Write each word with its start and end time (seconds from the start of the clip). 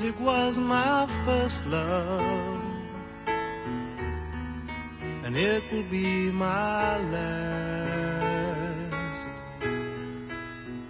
Music 0.00 0.20
was 0.20 0.56
my 0.58 1.06
first 1.26 1.66
love, 1.66 2.64
and 5.24 5.36
it 5.36 5.62
will 5.70 5.82
be 5.90 6.30
my 6.32 6.96
last. 6.96 8.00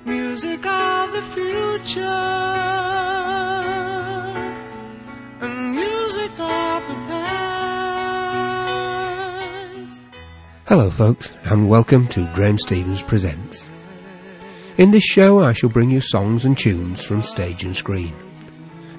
Music 0.04 0.64
of 0.64 1.12
the 1.12 1.22
future, 1.22 2.00
and 5.40 5.74
music 5.74 6.30
of 6.38 6.86
the 6.86 6.94
past. 7.08 7.60
Hello, 10.68 10.88
folks, 10.88 11.32
and 11.46 11.68
welcome 11.68 12.06
to 12.06 12.32
Graham 12.32 12.58
Stevens 12.58 13.02
Presents. 13.02 13.66
In 14.78 14.92
this 14.92 15.02
show, 15.02 15.42
I 15.42 15.52
shall 15.52 15.70
bring 15.70 15.90
you 15.90 16.00
songs 16.00 16.44
and 16.44 16.56
tunes 16.56 17.02
from 17.02 17.24
stage 17.24 17.64
and 17.64 17.76
screen, 17.76 18.14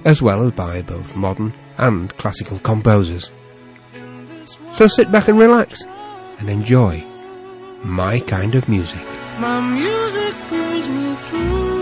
as 0.04 0.20
well 0.20 0.46
as 0.46 0.52
by 0.52 0.82
both 0.82 1.14
modern 1.16 1.52
and 1.78 2.16
classical 2.16 2.58
composers. 2.58 3.30
So 4.72 4.86
sit 4.86 5.12
back 5.12 5.28
and 5.28 5.38
relax 5.38 5.84
and 6.38 6.48
enjoy 6.48 7.04
my 7.84 8.20
kind 8.20 8.54
of 8.54 8.68
music. 8.68 9.04
My 9.38 9.60
music 9.60 10.34
pulls 10.48 10.88
me 10.88 11.14
through. 11.14 11.72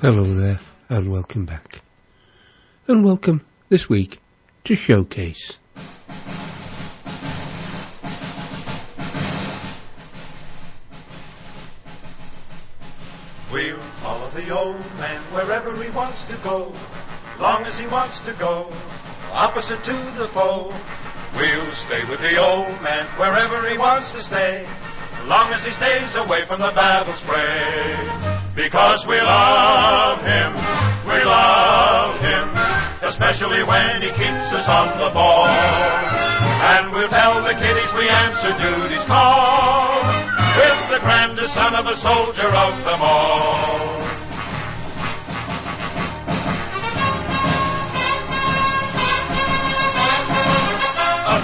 Hello 0.00 0.24
there, 0.24 0.60
and 0.90 1.10
welcome 1.10 1.46
back. 1.46 1.80
And 2.86 3.04
welcome 3.04 3.40
this 3.70 3.88
week 3.88 4.20
to 4.64 4.74
Showcase. 4.74 5.58
Wants 16.14 16.30
to 16.30 16.36
go, 16.44 16.72
long 17.40 17.64
as 17.64 17.76
he 17.76 17.88
wants 17.88 18.20
to 18.20 18.32
go, 18.34 18.70
opposite 19.32 19.82
to 19.82 19.92
the 20.16 20.28
foe. 20.28 20.72
We'll 21.36 21.72
stay 21.72 22.04
with 22.04 22.20
the 22.20 22.36
old 22.36 22.70
man 22.82 23.06
wherever 23.18 23.68
he 23.68 23.76
wants 23.76 24.12
to 24.12 24.22
stay, 24.22 24.64
long 25.26 25.52
as 25.52 25.64
he 25.64 25.72
stays 25.72 26.14
away 26.14 26.44
from 26.44 26.60
the 26.60 26.70
battle 26.70 27.14
spray. 27.14 27.98
Because 28.54 29.08
we 29.08 29.18
love 29.20 30.22
him, 30.22 30.54
we 31.04 31.18
love 31.24 32.14
him, 32.20 32.46
especially 33.02 33.64
when 33.64 34.00
he 34.00 34.10
keeps 34.10 34.54
us 34.54 34.68
on 34.68 34.96
the 35.00 35.10
ball. 35.10 35.48
And 35.50 36.92
we'll 36.92 37.08
tell 37.08 37.42
the 37.42 37.54
kiddies 37.54 37.92
we 37.94 38.08
answer 38.08 38.54
duty's 38.54 39.04
call, 39.04 39.90
with 40.62 40.90
the 40.94 41.00
grandest 41.00 41.54
son 41.54 41.74
of 41.74 41.88
a 41.88 41.96
soldier 41.96 42.46
of 42.46 42.84
them 42.84 43.02
all. 43.02 43.93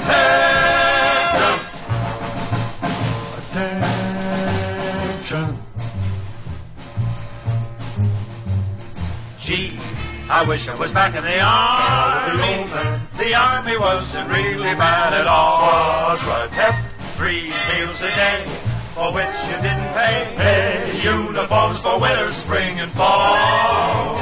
Attention! 0.04 1.60
Attention! 5.20 5.58
Gee, 9.40 9.78
I 10.28 10.44
wish 10.46 10.68
I 10.68 10.74
was 10.74 10.92
back 10.92 11.14
in 11.16 11.24
the 11.24 11.40
army. 11.40 12.68
The 13.18 13.34
army 13.34 13.76
wasn't 13.78 14.28
really 14.30 14.74
bad 14.74 15.12
at 15.12 15.26
all. 15.26 16.10
Was 16.10 16.24
right. 16.24 16.50
Pep, 16.50 16.74
three 17.16 17.52
meals 17.74 18.00
a 18.00 18.08
day, 18.08 18.44
for 18.94 19.12
which 19.12 19.36
you 19.48 19.56
didn't 19.60 19.92
pay. 19.92 20.33
Pay 20.36 21.02
uniforms 21.02 21.83
for 21.83 21.98
winter, 21.98 22.30
spring, 22.33 22.78
and 22.80 22.92
fall. 22.92 24.18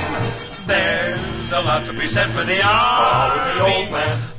There's 0.66 1.27
a 1.52 1.60
lot 1.62 1.86
to 1.86 1.92
be 1.92 2.06
said 2.06 2.30
for 2.30 2.44
the 2.44 2.60
army. 2.62 3.86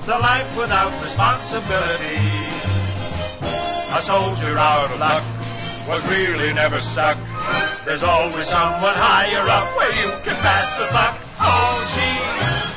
The 0.06 0.20
life 0.20 0.58
without 0.58 1.02
responsibility. 1.02 2.18
A 3.92 4.02
soldier 4.02 4.58
out 4.58 4.92
of 4.92 5.00
luck 5.00 5.24
was 5.88 6.06
really 6.08 6.54
never 6.54 6.80
stuck. 6.80 7.18
There's 7.86 8.04
always 8.04 8.48
someone 8.48 8.94
higher 8.96 9.48
up 9.50 9.76
where 9.78 9.92
you 9.92 10.10
can 10.24 10.36
pass 10.42 10.74
the 10.74 10.88
buck. 10.92 11.18
Oh, 11.40 11.82
gee, 11.96 12.20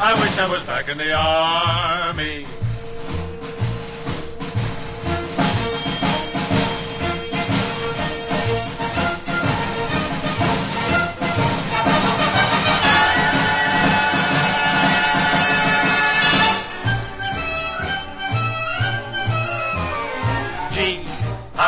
I 0.00 0.14
wish 0.20 0.38
I 0.38 0.48
was 0.48 0.62
back 0.62 0.88
in 0.88 0.96
the 0.96 1.12
army. 1.12 2.46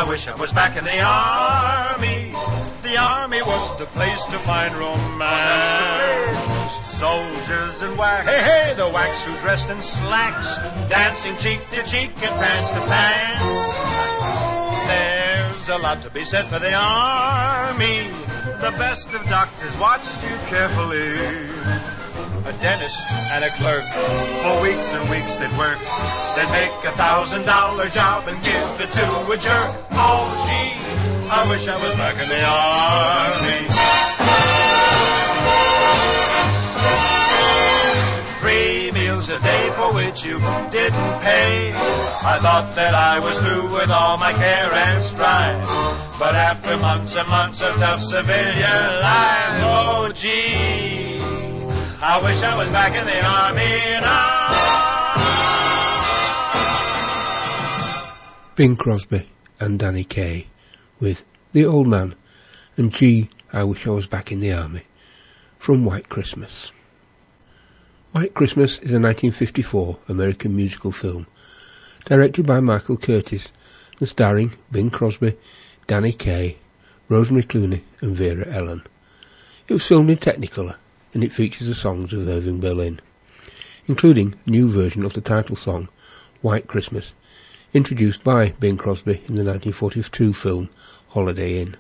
I 0.05 0.07
wish 0.07 0.29
I 0.29 0.35
was 0.35 0.53
back 0.53 0.77
in 0.77 0.85
the 0.85 1.01
army. 1.01 2.31
The 2.83 2.99
army 2.99 3.41
was 3.41 3.79
the 3.79 3.87
place 3.87 4.23
to 4.27 4.39
find 4.41 4.77
romance. 4.77 6.47
Soldiers 6.87 7.81
and 7.81 7.97
WACs. 7.97 8.25
Hey, 8.25 8.43
hey, 8.43 8.75
the 8.77 8.83
WACs 8.83 9.23
who 9.23 9.35
dressed 9.41 9.71
in 9.71 9.81
slacks, 9.81 10.59
dancing 10.91 11.39
cheek 11.39 11.67
to 11.71 11.83
cheek 11.85 12.11
and 12.17 12.35
pants 12.39 12.69
to 12.73 12.81
pants. 12.81 13.79
There's 14.89 15.71
a 15.71 15.79
lot 15.79 16.03
to 16.03 16.11
be 16.11 16.23
said 16.23 16.49
for 16.49 16.59
the 16.59 16.75
army. 16.75 18.11
The 18.61 18.73
best 18.77 19.15
of 19.15 19.25
doctors 19.25 19.75
watched 19.79 20.23
you 20.23 20.37
carefully 20.47 21.49
a 22.45 22.53
dentist 22.61 22.99
and 23.09 23.45
a 23.45 23.51
clerk. 23.51 23.85
For 24.43 24.61
weeks 24.63 24.93
and 24.93 25.09
weeks 25.09 25.37
they'd 25.37 25.57
work. 25.57 25.79
They'd 26.37 26.51
make 26.53 26.73
a 26.85 26.93
thousand 26.97 27.45
dollar 27.47 27.89
job 27.89 28.29
and 28.29 28.43
give 28.45 28.81
it 28.81 28.93
to 28.93 29.31
a 29.31 29.37
jerk. 29.37 29.75
Oh, 29.93 30.29
gee, 30.45 30.77
I 31.31 31.49
wish 31.49 31.67
I 31.69 31.77
was 31.83 31.95
back 31.95 32.17
in 32.23 32.29
the 32.29 32.45
army. 32.45 33.69
Three 38.41 38.91
meals 38.93 39.31
a 39.31 39.41
day 39.41 39.73
for 39.73 39.95
which 39.95 40.23
you 40.23 40.39
didn't 40.71 41.21
pay. 41.21 41.73
I 41.73 42.39
thought 42.43 42.75
that 42.75 42.95
I 42.95 43.19
was 43.21 43.39
through 43.39 43.73
with 43.73 43.89
all 43.89 44.19
my 44.19 44.35
care 44.35 44.73
and 44.73 45.03
strife. 45.03 45.67
But 46.19 46.35
after 46.35 46.77
months 46.77 47.17
and 47.17 47.29
months 47.29 47.63
of 47.63 47.75
tough 47.77 48.03
civilian 48.03 49.01
life, 49.01 49.63
oh 49.65 50.13
gee, 50.15 51.04
I 52.07 52.23
wish 52.23 52.43
I 52.43 52.55
was 52.55 52.69
back 52.69 52.95
in 52.95 53.07
the 53.07 53.25
army 53.25 53.81
now. 58.45 58.55
Bing 58.57 58.77
Crosby 58.77 59.27
and 59.59 59.79
Danny 59.79 60.05
Kaye 60.05 60.49
with 61.01 61.25
The 61.53 61.65
Old 61.65 61.87
Man 61.87 62.15
and 62.77 62.93
Gee, 62.93 63.31
I 63.55 63.65
Wish 63.65 63.87
I 63.87 63.91
Was 63.91 64.07
Back 64.07 64.31
in 64.31 64.41
the 64.41 64.53
Army 64.53 64.83
from 65.59 65.87
White 65.87 66.11
Christmas. 66.11 66.73
White 68.13 68.35
Christmas 68.35 68.73
is 68.81 68.93
a 68.93 69.01
1954 69.01 70.01
American 70.07 70.55
musical 70.55 70.93
film 70.93 71.27
directed 72.05 72.47
by 72.47 72.61
Michael 72.61 72.99
Curtiz 72.99 73.49
and 73.99 74.07
starring 74.07 74.55
Bing 74.71 74.91
Crosby, 74.91 75.39
Danny 75.87 76.13
Kaye, 76.13 76.59
Rosemary 77.09 77.45
Clooney 77.45 77.81
and 78.03 78.15
Vera 78.15 78.47
Ellen. 78.49 78.83
It 79.69 79.73
was 79.73 79.89
filmed 79.89 80.11
in 80.11 80.19
Technicolor 80.19 80.77
and 81.15 81.25
it 81.25 81.33
features 81.33 81.69
the 81.69 81.75
songs 81.75 82.13
of 82.13 82.29
Irving 82.29 82.61
Berlin, 82.61 83.01
including 83.87 84.35
a 84.45 84.51
new 84.51 84.69
version 84.69 85.05
of 85.05 85.15
the 85.15 85.21
title 85.21 85.57
song, 85.57 85.89
White 86.43 86.67
Christmas, 86.67 87.13
introduced 87.73 88.23
by 88.23 88.51
Bing 88.61 88.77
Crosby 88.77 89.13
in 89.13 89.37
the 89.37 89.45
1942 89.45 90.33
film 90.33 90.69
Holiday 91.11 91.61
Inn. 91.61 91.77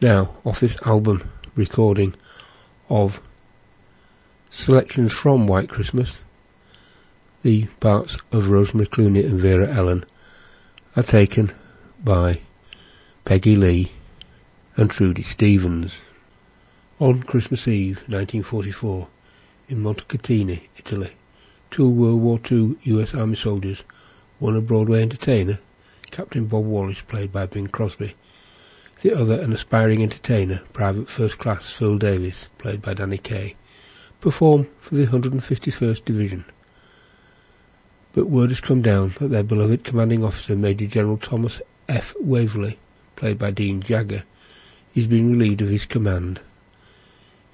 Now, 0.00 0.34
off 0.44 0.60
this 0.60 0.78
album 0.86 1.30
recording 1.54 2.14
of 2.88 3.20
selections 4.50 5.12
from 5.12 5.46
White 5.46 5.68
Christmas, 5.68 6.14
the 7.42 7.66
parts 7.78 8.16
of 8.32 8.48
Rosemary 8.48 8.86
Clooney 8.88 9.24
and 9.24 9.38
Vera 9.38 9.72
Ellen 9.72 10.04
are 10.96 11.02
taken 11.02 11.52
by 12.02 12.40
Peggy 13.24 13.56
Lee 13.56 13.92
and 14.76 14.90
Trudy 14.90 15.22
Stevens. 15.22 15.92
On 17.00 17.22
Christmas 17.22 17.66
Eve 17.66 18.00
1944, 18.08 19.08
in 19.70 19.82
Montecatini, 19.82 20.60
Italy, 20.76 21.12
two 21.70 21.88
World 21.88 22.20
War 22.20 22.38
II 22.52 22.76
US 22.82 23.14
Army 23.14 23.36
soldiers, 23.36 23.84
one 24.38 24.54
a 24.54 24.60
Broadway 24.60 25.00
entertainer, 25.00 25.60
Captain 26.10 26.44
Bob 26.44 26.66
Wallace 26.66 27.00
played 27.00 27.32
by 27.32 27.46
Bing 27.46 27.68
Crosby, 27.68 28.16
the 29.00 29.14
other 29.18 29.40
an 29.40 29.50
aspiring 29.50 30.02
entertainer, 30.02 30.60
Private 30.74 31.08
First 31.08 31.38
Class 31.38 31.70
Phil 31.70 31.96
Davis, 31.96 32.48
played 32.58 32.82
by 32.82 32.92
Danny 32.92 33.16
Kaye, 33.16 33.56
perform 34.20 34.68
for 34.78 34.94
the 34.94 35.06
151st 35.06 36.04
Division. 36.04 36.44
but 38.12 38.28
word 38.28 38.50
has 38.50 38.60
come 38.60 38.82
down 38.82 39.14
that 39.20 39.28
their 39.28 39.42
beloved 39.42 39.84
commanding 39.84 40.22
officer, 40.22 40.54
Major 40.54 40.86
General 40.86 41.16
Thomas 41.16 41.62
F. 41.88 42.14
Waverley, 42.20 42.78
played 43.16 43.38
by 43.38 43.50
Dean 43.50 43.80
Jagger, 43.80 44.24
is 44.94 45.06
being 45.06 45.30
relieved 45.30 45.62
of 45.62 45.70
his 45.70 45.86
command. 45.86 46.40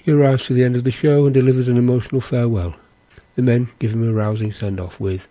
He 0.07 0.13
arrives 0.13 0.47
to 0.47 0.55
the 0.55 0.63
end 0.63 0.77
of 0.77 0.85
the 0.85 0.93
show 0.93 1.25
and 1.25 1.35
delivers 1.35 1.67
an 1.67 1.77
emotional 1.77 2.21
farewell. 2.21 2.77
The 3.35 3.43
men 3.43 3.71
give 3.81 3.93
him 3.93 4.09
a 4.09 4.13
rousing 4.13 4.53
send-off 4.53 5.01
with 5.01 5.27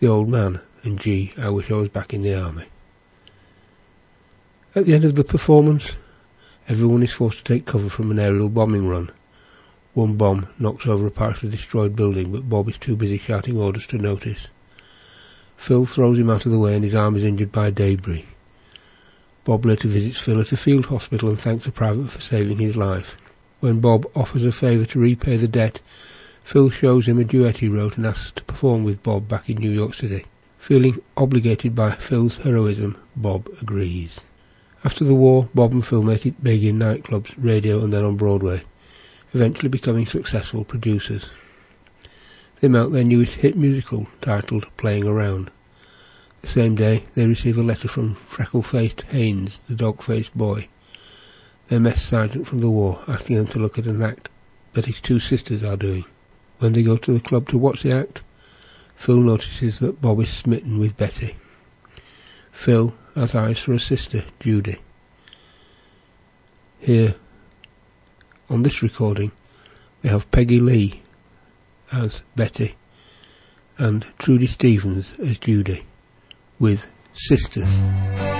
The 0.00 0.08
Old 0.08 0.28
Man 0.28 0.60
and 0.82 0.98
Gee, 0.98 1.32
I 1.38 1.50
Wish 1.50 1.70
I 1.70 1.74
Was 1.74 1.90
Back 1.90 2.12
in 2.12 2.22
the 2.22 2.34
Army. 2.34 2.64
At 4.74 4.86
the 4.86 4.94
end 4.94 5.04
of 5.04 5.14
the 5.14 5.22
performance, 5.22 5.92
everyone 6.68 7.04
is 7.04 7.12
forced 7.12 7.38
to 7.38 7.44
take 7.44 7.66
cover 7.66 7.88
from 7.88 8.10
an 8.10 8.18
aerial 8.18 8.48
bombing 8.48 8.88
run. 8.88 9.12
One 9.92 10.16
bomb 10.16 10.48
knocks 10.58 10.88
over 10.88 11.06
a 11.06 11.12
partially 11.12 11.50
destroyed 11.50 11.94
building, 11.94 12.32
but 12.32 12.48
Bob 12.48 12.68
is 12.68 12.78
too 12.78 12.96
busy 12.96 13.16
shouting 13.16 13.56
orders 13.56 13.86
to 13.86 13.98
notice. 13.98 14.48
Phil 15.56 15.86
throws 15.86 16.18
him 16.18 16.30
out 16.30 16.46
of 16.46 16.50
the 16.50 16.58
way 16.58 16.74
and 16.74 16.82
his 16.82 16.96
arm 16.96 17.14
is 17.14 17.22
injured 17.22 17.52
by 17.52 17.70
debris. 17.70 18.26
Bob 19.44 19.64
later 19.64 19.86
visits 19.86 20.18
Phil 20.18 20.40
at 20.40 20.50
a 20.50 20.56
field 20.56 20.86
hospital 20.86 21.28
and 21.28 21.38
thanks 21.38 21.64
a 21.66 21.70
private 21.70 22.10
for 22.10 22.20
saving 22.20 22.58
his 22.58 22.76
life. 22.76 23.16
When 23.60 23.80
Bob 23.80 24.06
offers 24.14 24.44
a 24.44 24.52
favour 24.52 24.84
to 24.86 24.98
repay 24.98 25.36
the 25.36 25.48
debt, 25.48 25.80
Phil 26.42 26.70
shows 26.70 27.08
him 27.08 27.18
a 27.18 27.24
duet 27.24 27.58
he 27.58 27.68
wrote 27.68 27.96
and 27.96 28.06
asks 28.06 28.32
to 28.32 28.44
perform 28.44 28.84
with 28.84 29.02
Bob 29.02 29.28
back 29.28 29.48
in 29.48 29.56
New 29.58 29.70
York 29.70 29.94
City. 29.94 30.26
Feeling 30.58 31.00
obligated 31.16 31.74
by 31.74 31.92
Phil's 31.92 32.38
heroism, 32.38 32.98
Bob 33.16 33.48
agrees. 33.60 34.20
After 34.84 35.04
the 35.04 35.14
war, 35.14 35.48
Bob 35.54 35.72
and 35.72 35.84
Phil 35.84 36.02
make 36.02 36.26
it 36.26 36.42
big 36.42 36.64
in 36.64 36.78
nightclubs, 36.78 37.34
radio 37.36 37.82
and 37.82 37.92
then 37.92 38.04
on 38.04 38.16
Broadway 38.16 38.62
eventually 39.34 39.68
becoming 39.68 40.06
successful 40.06 40.64
producers. 40.64 41.28
They 42.60 42.68
mount 42.68 42.92
their 42.92 43.04
newest 43.04 43.36
hit 43.36 43.56
musical 43.56 44.06
titled 44.20 44.66
Playing 44.76 45.08
Around. 45.08 45.50
The 46.40 46.46
same 46.46 46.76
day, 46.76 47.04
they 47.14 47.26
receive 47.26 47.58
a 47.58 47.62
letter 47.62 47.88
from 47.88 48.14
freckle-faced 48.14 49.02
Haynes, 49.02 49.60
the 49.68 49.74
dog-faced 49.74 50.36
boy, 50.38 50.68
their 51.68 51.80
mess 51.80 52.02
sergeant 52.02 52.46
from 52.46 52.60
the 52.60 52.70
war, 52.70 53.00
asking 53.08 53.36
them 53.36 53.46
to 53.48 53.58
look 53.58 53.78
at 53.78 53.86
an 53.86 54.02
act 54.02 54.28
that 54.74 54.86
his 54.86 55.00
two 55.00 55.18
sisters 55.18 55.64
are 55.64 55.76
doing. 55.76 56.04
When 56.58 56.72
they 56.72 56.82
go 56.82 56.96
to 56.96 57.12
the 57.12 57.20
club 57.20 57.48
to 57.48 57.58
watch 57.58 57.82
the 57.82 57.92
act, 57.92 58.22
Phil 58.94 59.18
notices 59.18 59.78
that 59.80 60.00
Bob 60.00 60.20
is 60.20 60.28
smitten 60.30 60.78
with 60.78 60.96
Betty. 60.96 61.36
Phil 62.52 62.94
has 63.14 63.34
eyes 63.34 63.60
for 63.60 63.72
a 63.72 63.80
sister, 63.80 64.24
Judy. 64.40 64.78
Here, 66.78 67.16
on 68.48 68.62
this 68.62 68.82
recording, 68.82 69.32
we 70.02 70.10
have 70.10 70.30
Peggy 70.30 70.60
Lee 70.60 71.02
as 71.92 72.20
Betty 72.36 72.76
and 73.78 74.06
Trudy 74.18 74.46
Stevens 74.46 75.14
as 75.18 75.38
Judy 75.38 75.84
with 76.58 76.86
Sisters. 77.12 77.68
Sisters, 77.68 78.33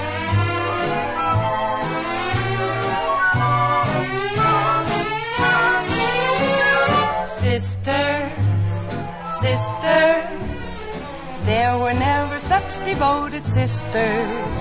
there 11.44 11.76
were 11.78 11.92
never 11.92 12.38
such 12.38 12.84
devoted 12.84 13.44
sisters. 13.46 14.58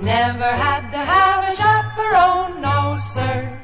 Never 0.00 0.50
had 0.64 0.90
to 0.90 0.98
have 0.98 1.52
a 1.52 1.56
chaperone, 1.56 2.62
no 2.62 2.96
sir. 3.12 3.60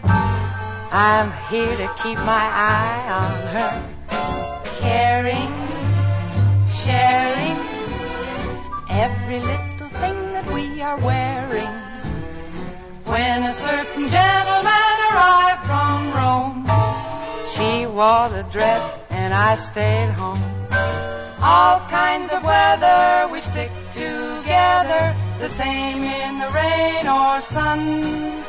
I'm 0.93 1.33
here 1.51 1.77
to 1.77 1.89
keep 2.03 2.19
my 2.19 2.47
eye 2.73 3.05
on 3.23 3.37
her. 3.55 3.73
Caring, 4.81 5.55
sharing 6.85 7.59
every 8.91 9.41
little 9.41 9.89
thing 10.01 10.33
that 10.33 10.47
we 10.53 10.83
are 10.83 10.99
wearing. 10.99 11.75
When 13.05 13.45
a 13.45 13.53
certain 13.53 14.09
gentleman 14.09 14.97
arrived 15.09 15.65
from 15.65 16.13
Rome, 16.13 16.67
she 17.55 17.87
wore 17.87 18.29
the 18.29 18.47
dress 18.53 18.83
and 19.09 19.33
I 19.33 19.55
stayed 19.55 20.11
home. 20.11 20.57
All 21.39 21.81
kinds 21.91 22.33
of 22.33 22.43
weather 22.43 23.29
we 23.31 23.43
stick 23.43 23.71
together, 23.93 25.15
the 25.39 25.49
same 25.49 26.03
in 26.03 26.39
the 26.39 26.51
rain 26.51 27.07
or 27.07 27.41
sun. 27.43 28.43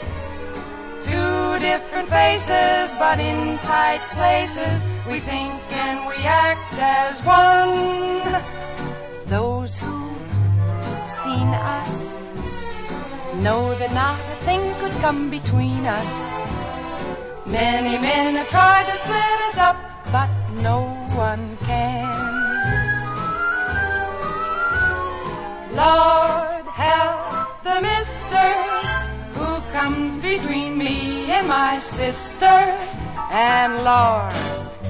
Two 1.04 1.60
different 1.60 2.10
faces, 2.10 2.96
but 2.98 3.20
in 3.20 3.58
tight 3.60 4.00
places, 4.14 4.86
we 5.10 5.20
think 5.20 5.54
and 5.72 6.08
we 6.08 6.16
act 6.24 6.74
as 6.80 7.20
one. 7.24 8.42
Those 9.28 9.78
who've 9.78 11.08
seen 11.24 11.50
us 11.54 12.22
know 13.44 13.78
that 13.78 13.92
not 13.94 14.20
a 14.32 14.46
thing 14.46 14.74
could 14.80 14.94
come 15.02 15.30
between 15.30 15.86
us. 15.86 17.46
Many 17.46 17.98
men 17.98 18.36
have 18.36 18.50
tried 18.50 18.86
to 18.86 18.98
split 18.98 19.40
us 19.50 19.58
up, 19.58 19.78
but 20.12 20.30
no 20.62 20.84
one 21.16 21.58
can. 21.58 22.37
Lord, 25.72 26.66
help 26.66 27.64
the 27.64 27.82
mister 27.82 28.48
who 29.34 29.62
comes 29.72 30.24
between 30.24 30.78
me 30.78 31.30
and 31.32 31.48
my 31.48 31.80
sister. 31.80 32.56
And 33.32 33.84
Lord, 33.84 34.32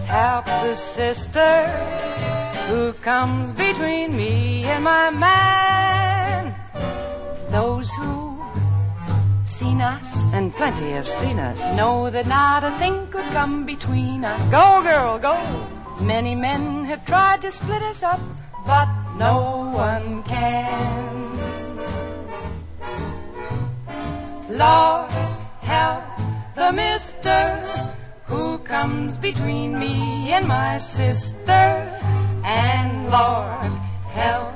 help 0.05 0.45
the 0.45 0.75
sister 0.75 1.67
who 2.67 2.93
comes 2.93 3.51
between 3.53 4.15
me 4.15 4.63
and 4.65 4.83
my 4.83 5.09
man. 5.09 6.53
Those 7.49 7.89
who 7.91 8.43
seen 9.45 9.81
us, 9.81 10.33
and 10.33 10.53
plenty 10.53 10.91
have 10.91 11.07
seen 11.07 11.39
us, 11.39 11.57
know 11.77 12.09
that 12.11 12.27
not 12.27 12.63
a 12.63 12.71
thing 12.77 13.07
could 13.07 13.25
come 13.31 13.65
between 13.65 14.23
us. 14.23 14.39
Go, 14.51 14.83
girl, 14.83 15.17
go. 15.17 15.35
Many 15.99 16.35
men 16.35 16.85
have 16.85 17.03
tried 17.05 17.41
to 17.41 17.51
split 17.51 17.81
us 17.81 18.03
up, 18.03 18.19
but 18.67 18.87
no 19.17 19.71
one 19.73 20.23
can. 20.23 21.37
Lord, 24.49 25.11
help 25.61 26.03
the 26.55 26.71
mister 26.71 27.41
who 28.25 28.59
comes 28.59 29.17
between 29.17 29.77
me 29.79 30.31
and 30.31 30.47
my 30.47 30.77
sister. 30.77 31.65
And 32.43 33.09
Lord, 33.09 33.71
help 34.13 34.53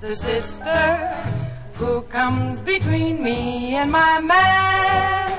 the 0.00 0.14
sister 0.14 1.08
who 1.74 2.02
comes 2.02 2.60
between 2.60 3.22
me 3.22 3.74
and 3.74 3.90
my 3.90 4.20
man. 4.20 5.30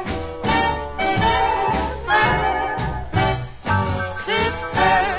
Sister, 4.25 5.14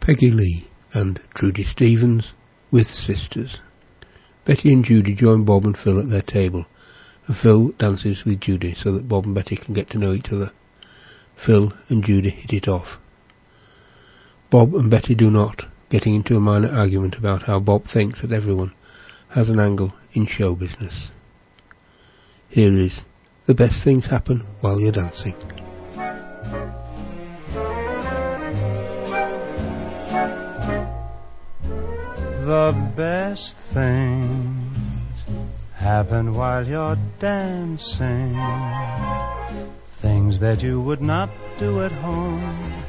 Peggy 0.00 0.30
Lee 0.32 0.66
and 0.92 1.20
Trudy 1.34 1.62
Stevens 1.62 2.32
with 2.72 2.90
sisters. 2.90 3.60
Betty 4.44 4.72
and 4.72 4.84
Judy 4.84 5.14
join 5.14 5.44
Bob 5.44 5.64
and 5.64 5.78
Phil 5.78 6.00
at 6.00 6.10
their 6.10 6.20
table, 6.20 6.66
and 7.26 7.36
Phil 7.36 7.68
dances 7.78 8.24
with 8.24 8.40
Judy 8.40 8.74
so 8.74 8.90
that 8.92 9.08
Bob 9.08 9.24
and 9.24 9.34
Betty 9.34 9.54
can 9.54 9.72
get 9.72 9.88
to 9.90 9.98
know 9.98 10.12
each 10.12 10.32
other. 10.32 10.50
Phil 11.36 11.72
and 11.88 12.04
Judy 12.04 12.30
hit 12.30 12.52
it 12.52 12.66
off. 12.66 12.98
Bob 14.50 14.74
and 14.74 14.90
Betty 14.90 15.14
do 15.14 15.30
not, 15.30 15.66
getting 15.90 16.14
into 16.14 16.36
a 16.36 16.40
minor 16.40 16.70
argument 16.70 17.16
about 17.16 17.42
how 17.42 17.60
Bob 17.60 17.84
thinks 17.84 18.22
that 18.22 18.32
everyone 18.32 18.72
has 19.30 19.50
an 19.50 19.60
angle 19.60 19.92
in 20.12 20.24
show 20.24 20.54
business. 20.54 21.10
Here 22.48 22.72
is 22.72 23.02
The 23.46 23.54
Best 23.54 23.82
Things 23.82 24.06
Happen 24.06 24.46
While 24.60 24.80
You're 24.80 24.92
Dancing. 24.92 25.34
the 32.50 32.74
best 32.96 33.54
things 33.72 35.24
happen 35.74 36.34
while 36.34 36.66
you're 36.66 36.98
dancing. 37.20 38.34
Things 40.02 40.40
that 40.40 40.60
you 40.60 40.80
would 40.80 41.00
not 41.00 41.30
do 41.58 41.80
at 41.82 41.92
home 41.92 42.84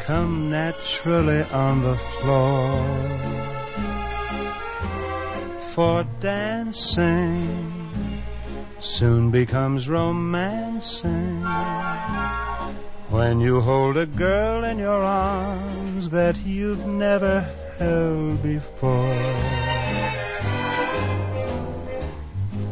come 0.00 0.50
naturally 0.50 1.42
on 1.42 1.82
the 1.82 1.96
floor. 1.96 2.84
For 5.74 6.04
dancing 6.20 8.22
soon 8.80 9.30
becomes 9.30 9.88
romancing 9.88 11.42
when 13.10 13.40
you 13.40 13.60
hold 13.60 13.96
a 13.96 14.06
girl 14.06 14.64
in 14.64 14.78
your 14.78 15.02
arms 15.02 16.10
that 16.10 16.36
you've 16.38 16.86
never 16.86 17.40
held 17.78 18.42
before. 18.42 19.14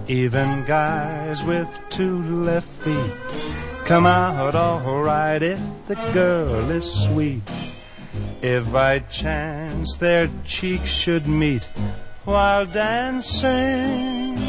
Even 0.08 0.64
guys 0.64 1.42
with 1.42 1.68
two 1.90 2.22
left 2.44 2.68
feet 2.82 3.65
come 3.86 4.04
out 4.04 4.56
alright 4.56 5.42
if 5.44 5.60
the 5.86 5.94
girl 6.12 6.70
is 6.70 6.84
sweet. 7.04 7.48
If 8.42 8.72
by 8.72 8.98
chance 8.98 9.96
their 9.96 10.28
cheeks 10.44 10.88
should 10.88 11.28
meet 11.28 11.68
while 12.24 12.66
dancing, 12.66 14.42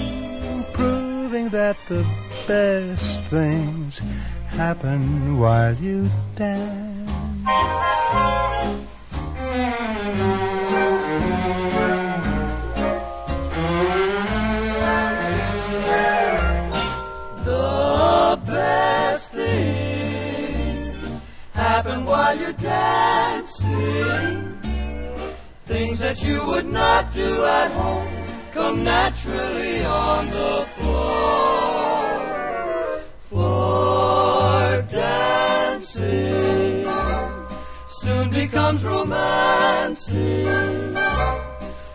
proving 0.73 1.49
that 1.49 1.77
the 1.87 2.03
best 2.47 3.23
things 3.25 4.01
happen 4.47 5.37
while 5.37 5.75
you 5.75 6.09
dance. 6.35 7.11
Happen 21.77 22.05
while 22.05 22.35
you're 22.35 22.53
dancing. 22.53 23.69
Things 25.65 25.99
that 25.99 26.23
you 26.23 26.43
would 26.47 26.65
not 26.65 27.13
do 27.13 27.45
at 27.45 27.69
home 27.69 28.11
come 28.51 28.83
naturally 28.83 29.85
on 29.85 30.27
the 30.31 30.65
floor. 30.75 31.43
For 33.29 34.81
dancing 34.89 36.87
soon 38.01 38.31
becomes 38.31 38.83
romancing 38.83 40.47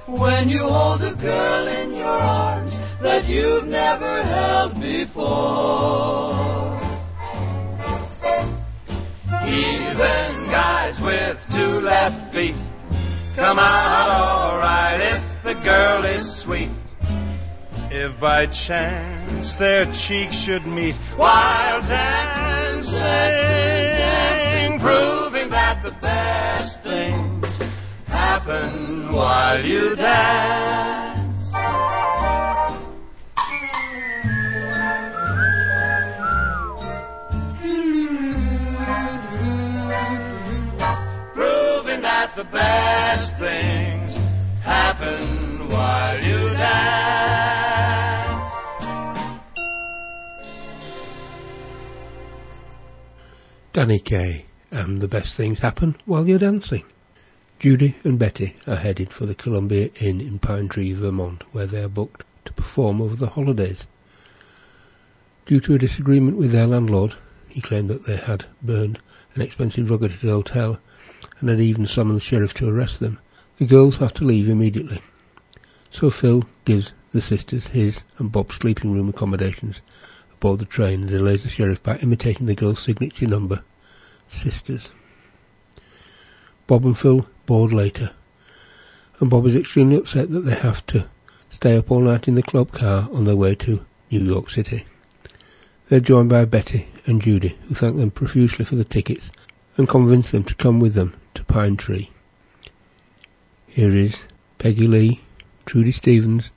when 0.07 0.49
you 0.49 0.63
hold 0.77 1.03
a 1.03 1.15
girl 1.15 1.67
in 1.67 1.93
your 1.93 2.19
arms 2.47 2.79
that 3.01 3.29
you've 3.29 3.67
never 3.67 4.23
held 4.23 4.81
before. 4.81 6.22
Even 9.93 10.47
guys 10.47 10.99
with 11.03 11.39
two 11.53 11.83
left 11.83 12.33
feet 12.33 12.57
come 13.37 13.59
out 13.59 14.09
alright 14.09 14.99
if 14.99 15.23
the 15.43 15.53
girl 15.53 16.07
is 16.07 16.25
sweet. 16.35 16.71
If 17.91 18.19
by 18.19 18.47
chance 18.47 19.55
their 19.57 19.85
cheeks 19.93 20.35
should 20.35 20.67
meet 20.67 20.95
While 21.17 21.83
dancing, 21.83 23.01
dancing, 23.01 24.81
proving 24.81 25.51
that 25.51 25.83
the 25.83 25.93
best 26.01 26.81
things 26.81 27.47
happen 28.07 29.13
while 29.13 29.63
you 29.63 29.95
dance. 29.95 31.12
The 42.43 42.49
best 42.51 43.37
things 43.37 44.15
happen 44.63 45.69
while 45.69 46.19
you 46.19 46.49
dance. 46.49 47.73
Danny 53.73 54.01
Kaye, 54.01 54.47
and 54.73 55.01
the 55.01 55.07
best 55.07 55.35
things 55.35 55.61
happen 55.61 55.95
while 56.05 56.27
you're 56.27 56.41
dancing. 56.41 56.83
Judy 57.61 57.95
and 58.03 58.19
Betty 58.19 58.57
are 58.67 58.75
headed 58.75 59.13
for 59.13 59.25
the 59.25 59.37
Columbia 59.37 59.91
Inn 60.01 60.21
in 60.21 60.41
Pine 60.41 60.69
Tree, 60.69 60.93
Vermont, 60.93 61.45
where 61.53 61.67
they 61.67 61.85
are 61.85 61.89
booked 61.89 62.25
to 62.47 62.53
perform 62.53 63.01
over 63.01 63.15
the 63.15 63.29
holidays. 63.29 63.87
Due 65.47 65.61
to 65.61 65.75
a 65.75 65.79
disagreement 65.79 66.37
with 66.37 66.51
their 66.51 66.67
landlord, 66.67 67.15
he 67.49 67.61
claimed 67.61 67.89
that 67.89 68.07
they 68.07 68.17
had 68.17 68.47
burned 68.61 68.99
an 69.37 69.43
expensive 69.43 69.89
rug 69.89 70.03
at 70.03 70.11
his 70.11 70.29
hotel 70.29 70.81
and 71.43 71.51
had 71.51 71.61
even 71.61 71.87
summoned 71.87 72.17
the 72.17 72.25
sheriff 72.25 72.55
to 72.55 72.69
arrest 72.69 73.01
them. 73.01 73.19
The 73.59 73.67
girls 73.67 73.99
have 73.99 74.15
to 74.15 74.25
leave 74.25 74.49
immediately. 74.49 75.03
So 75.91 76.09
Phil 76.09 76.45
gives 76.65 76.95
the 77.13 77.21
sisters 77.21 77.69
his 77.69 78.03
and 78.17 78.33
Bob's 78.33 78.55
sleeping 78.55 78.93
room 78.93 79.09
accommodations 79.09 79.81
aboard 80.33 80.61
the 80.61 80.65
train 80.65 81.03
and 81.03 81.11
delays 81.11 81.43
the 81.43 81.49
sheriff 81.49 81.83
by 81.83 81.99
imitating 81.99 82.47
the 82.47 82.55
girl's 82.55 82.83
signature 82.83 83.27
number, 83.27 83.63
sisters. 84.29 84.89
Bob 86.67 86.87
and 86.87 86.97
Phil 86.97 87.29
board 87.45 87.73
later, 87.73 88.13
and 89.21 89.29
Bob 89.29 89.47
is 89.47 89.57
extremely 89.57 89.97
upset 89.97 90.31
that 90.31 90.41
they 90.41 90.55
have 90.55 90.87
to 90.87 91.07
stay 91.51 91.77
up 91.77 91.91
all 91.91 92.01
night 92.01 92.27
in 92.27 92.35
the 92.35 92.43
club 92.43 92.73
car 92.73 93.09
on 93.13 93.25
their 93.25 93.37
way 93.37 93.55
to 93.57 93.85
New 94.11 94.25
York 94.25 94.49
City. 94.49 94.87
They're 95.89 96.01
joined 96.01 96.31
by 96.31 96.47
Betty 96.47 96.89
and 97.05 97.21
Judy, 97.21 97.59
who 97.69 97.75
thank 97.75 97.97
them 97.97 98.11
profusely 98.11 98.65
for 98.65 98.77
the 98.77 98.85
tickets 98.85 99.31
and 99.77 99.89
convince 99.89 100.31
them 100.31 100.45
to 100.45 100.55
come 100.55 100.81
with 100.81 100.95
them 100.95 101.15
Pine 101.53 101.77
Tree. 101.77 102.11
Here 103.67 103.95
is 103.95 104.17
Peggy 104.57 104.87
Lee, 104.87 105.21
Trudy 105.67 105.93
Stevens, 105.93 106.49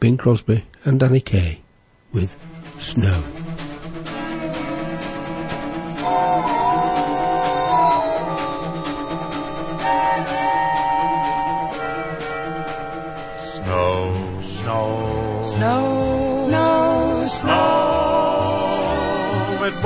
Bing 0.00 0.16
Crosby, 0.16 0.64
and 0.84 0.98
Danny 0.98 1.20
Kaye 1.20 1.60
with 2.12 2.34
Snow. 2.80 3.22
Snow, 3.22 3.35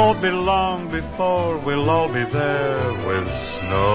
won't 0.00 0.22
be 0.22 0.30
long 0.30 0.90
before 0.90 1.58
we'll 1.58 1.90
all 1.90 2.08
be 2.08 2.24
there 2.24 2.92
with 3.06 3.28
snow. 3.54 3.92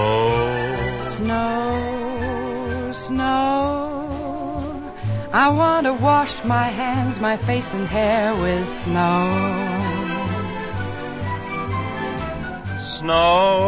snow, 1.16 2.92
snow. 2.92 4.92
I 5.32 5.46
want 5.60 5.82
to 5.88 5.94
wash 5.94 6.34
my 6.44 6.68
hands, 6.82 7.18
my 7.18 7.36
face 7.48 7.72
and 7.72 7.88
hair 7.88 8.36
with 8.44 8.68
snow. 8.84 9.20
Snow, 12.98 13.66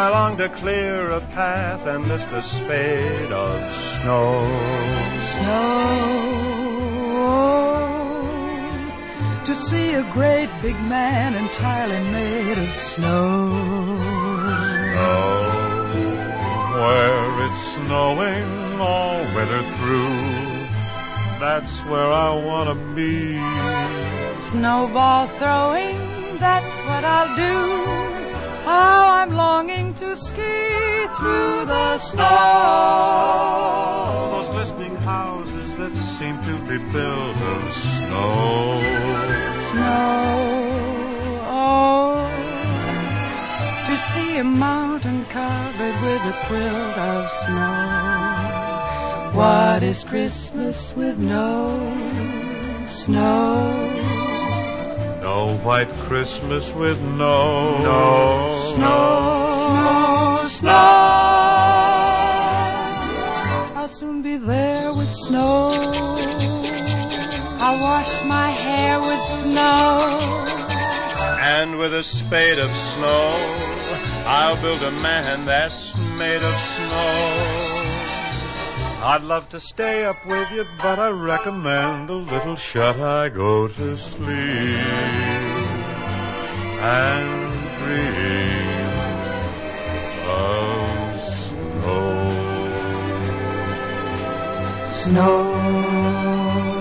I 0.00 0.04
long 0.16 0.36
to 0.36 0.48
clear 0.60 1.10
a 1.10 1.20
path 1.38 1.82
and 1.92 2.06
lift 2.06 2.30
a 2.32 2.44
spade 2.44 3.32
of 3.32 3.56
snow. 3.90 4.30
Snow. 5.34 6.47
To 9.48 9.56
see 9.56 9.94
a 9.94 10.02
great 10.12 10.50
big 10.60 10.78
man 10.82 11.34
entirely 11.34 12.00
made 12.12 12.58
of 12.58 12.70
snow. 12.70 13.48
Snow, 14.76 15.38
where 16.76 17.46
it's 17.46 17.62
snowing 17.72 18.78
all 18.78 19.20
winter 19.34 19.62
through. 19.78 20.68
That's 21.40 21.74
where 21.86 22.12
I 22.12 22.30
wanna 22.34 22.74
be. 22.94 23.40
Snowball 24.50 25.28
throwing, 25.38 25.96
that's 26.38 26.76
what 26.84 27.04
I'll 27.06 27.34
do. 27.34 27.56
How 28.66 29.08
I'm 29.08 29.32
longing 29.34 29.94
to 29.94 30.14
ski 30.14 31.06
through 31.16 31.64
the 31.64 31.96
snow. 31.96 32.28
Those 34.32 34.48
glistening 34.50 34.96
houses 34.96 35.74
that 35.78 35.96
seem 36.18 36.36
to 36.42 36.58
be 36.68 36.76
built 36.92 37.36
of 37.54 37.72
snow. 37.96 38.97
Snow, 39.70 41.44
oh, 41.46 42.26
to 43.86 43.94
see 44.12 44.38
a 44.38 44.44
mountain 44.44 45.26
covered 45.26 45.96
with 46.02 46.22
a 46.22 46.36
quilt 46.46 46.96
of 46.96 47.30
snow. 47.32 48.18
What 49.34 49.82
is 49.82 50.04
Christmas 50.04 50.94
with 50.96 51.18
no 51.18 51.76
snow? 52.86 53.58
No 55.20 55.58
white 55.58 55.92
Christmas 56.06 56.72
with 56.72 56.98
no, 57.02 57.82
no 57.82 58.58
Snow, 58.72 59.68
snow, 59.68 60.48
snow. 60.48 60.72
I'll 63.76 63.88
soon 63.88 64.22
be 64.22 64.38
there 64.38 64.94
with 64.94 65.12
snow. 65.12 65.72
I'll 67.60 67.80
wash 67.80 68.24
my 68.24 68.57
hair 68.88 69.00
with 69.00 69.24
snow. 69.42 69.98
And 71.56 71.78
with 71.78 71.92
a 71.94 72.02
spade 72.02 72.58
of 72.58 72.74
snow, 72.92 73.28
I'll 74.26 74.60
build 74.60 74.82
a 74.82 74.90
man 74.90 75.44
that's 75.46 75.94
made 75.96 76.42
of 76.42 76.56
snow. 76.76 77.24
I'd 79.10 79.22
love 79.22 79.48
to 79.50 79.60
stay 79.60 80.04
up 80.04 80.26
with 80.26 80.50
you, 80.50 80.64
but 80.82 80.98
I 80.98 81.08
recommend 81.08 82.10
a 82.10 82.14
little 82.14 82.56
shut 82.56 82.98
eye 83.00 83.28
go 83.28 83.68
to 83.68 83.96
sleep 83.96 84.28
and 86.80 87.78
dream 87.78 88.88
of 90.26 91.20
snow. 91.44 92.08
Snow. 94.90 96.77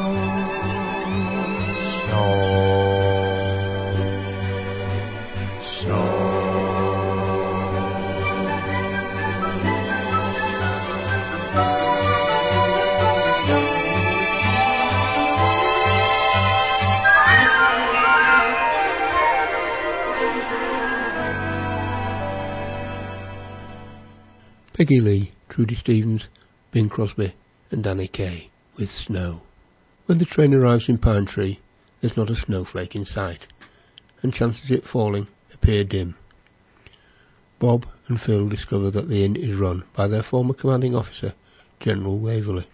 Peggy 24.77 25.00
Lee, 25.00 25.31
Trudy 25.50 25.74
Stevens, 25.74 26.29
Bing 26.69 26.88
Crosby 26.88 27.33
and 27.71 27.83
Danny 27.83 28.07
Kaye 28.07 28.51
with 28.77 28.91
Snow. 28.91 29.41
When 30.05 30.19
the 30.19 30.25
train 30.25 30.53
arrives 30.53 30.88
in 30.88 31.00
Pine 31.00 31.25
Tree, 31.25 31.59
there's 32.01 32.18
not 32.18 32.30
a 32.30 32.36
snowflake 32.36 32.96
in 32.96 33.06
sight, 33.06 33.48
and 34.22 34.34
chances 34.34 34.66
of 34.66 34.77
it 34.77 34.84
falling 34.84 35.27
appear 35.54 35.84
dim. 35.84 36.16
Bob 37.60 37.88
and 38.08 38.22
Phil 38.22 38.48
discover 38.48 38.92
that 38.92 39.10
the 39.10 39.25
inn 39.25 39.36
is 39.36 39.56
run 39.56 39.84
by 39.94 40.08
their 40.08 40.24
former 40.24 40.54
commanding 40.54 40.96
officer, 40.96 41.34
General 41.80 42.20
Waverley. 42.20 42.68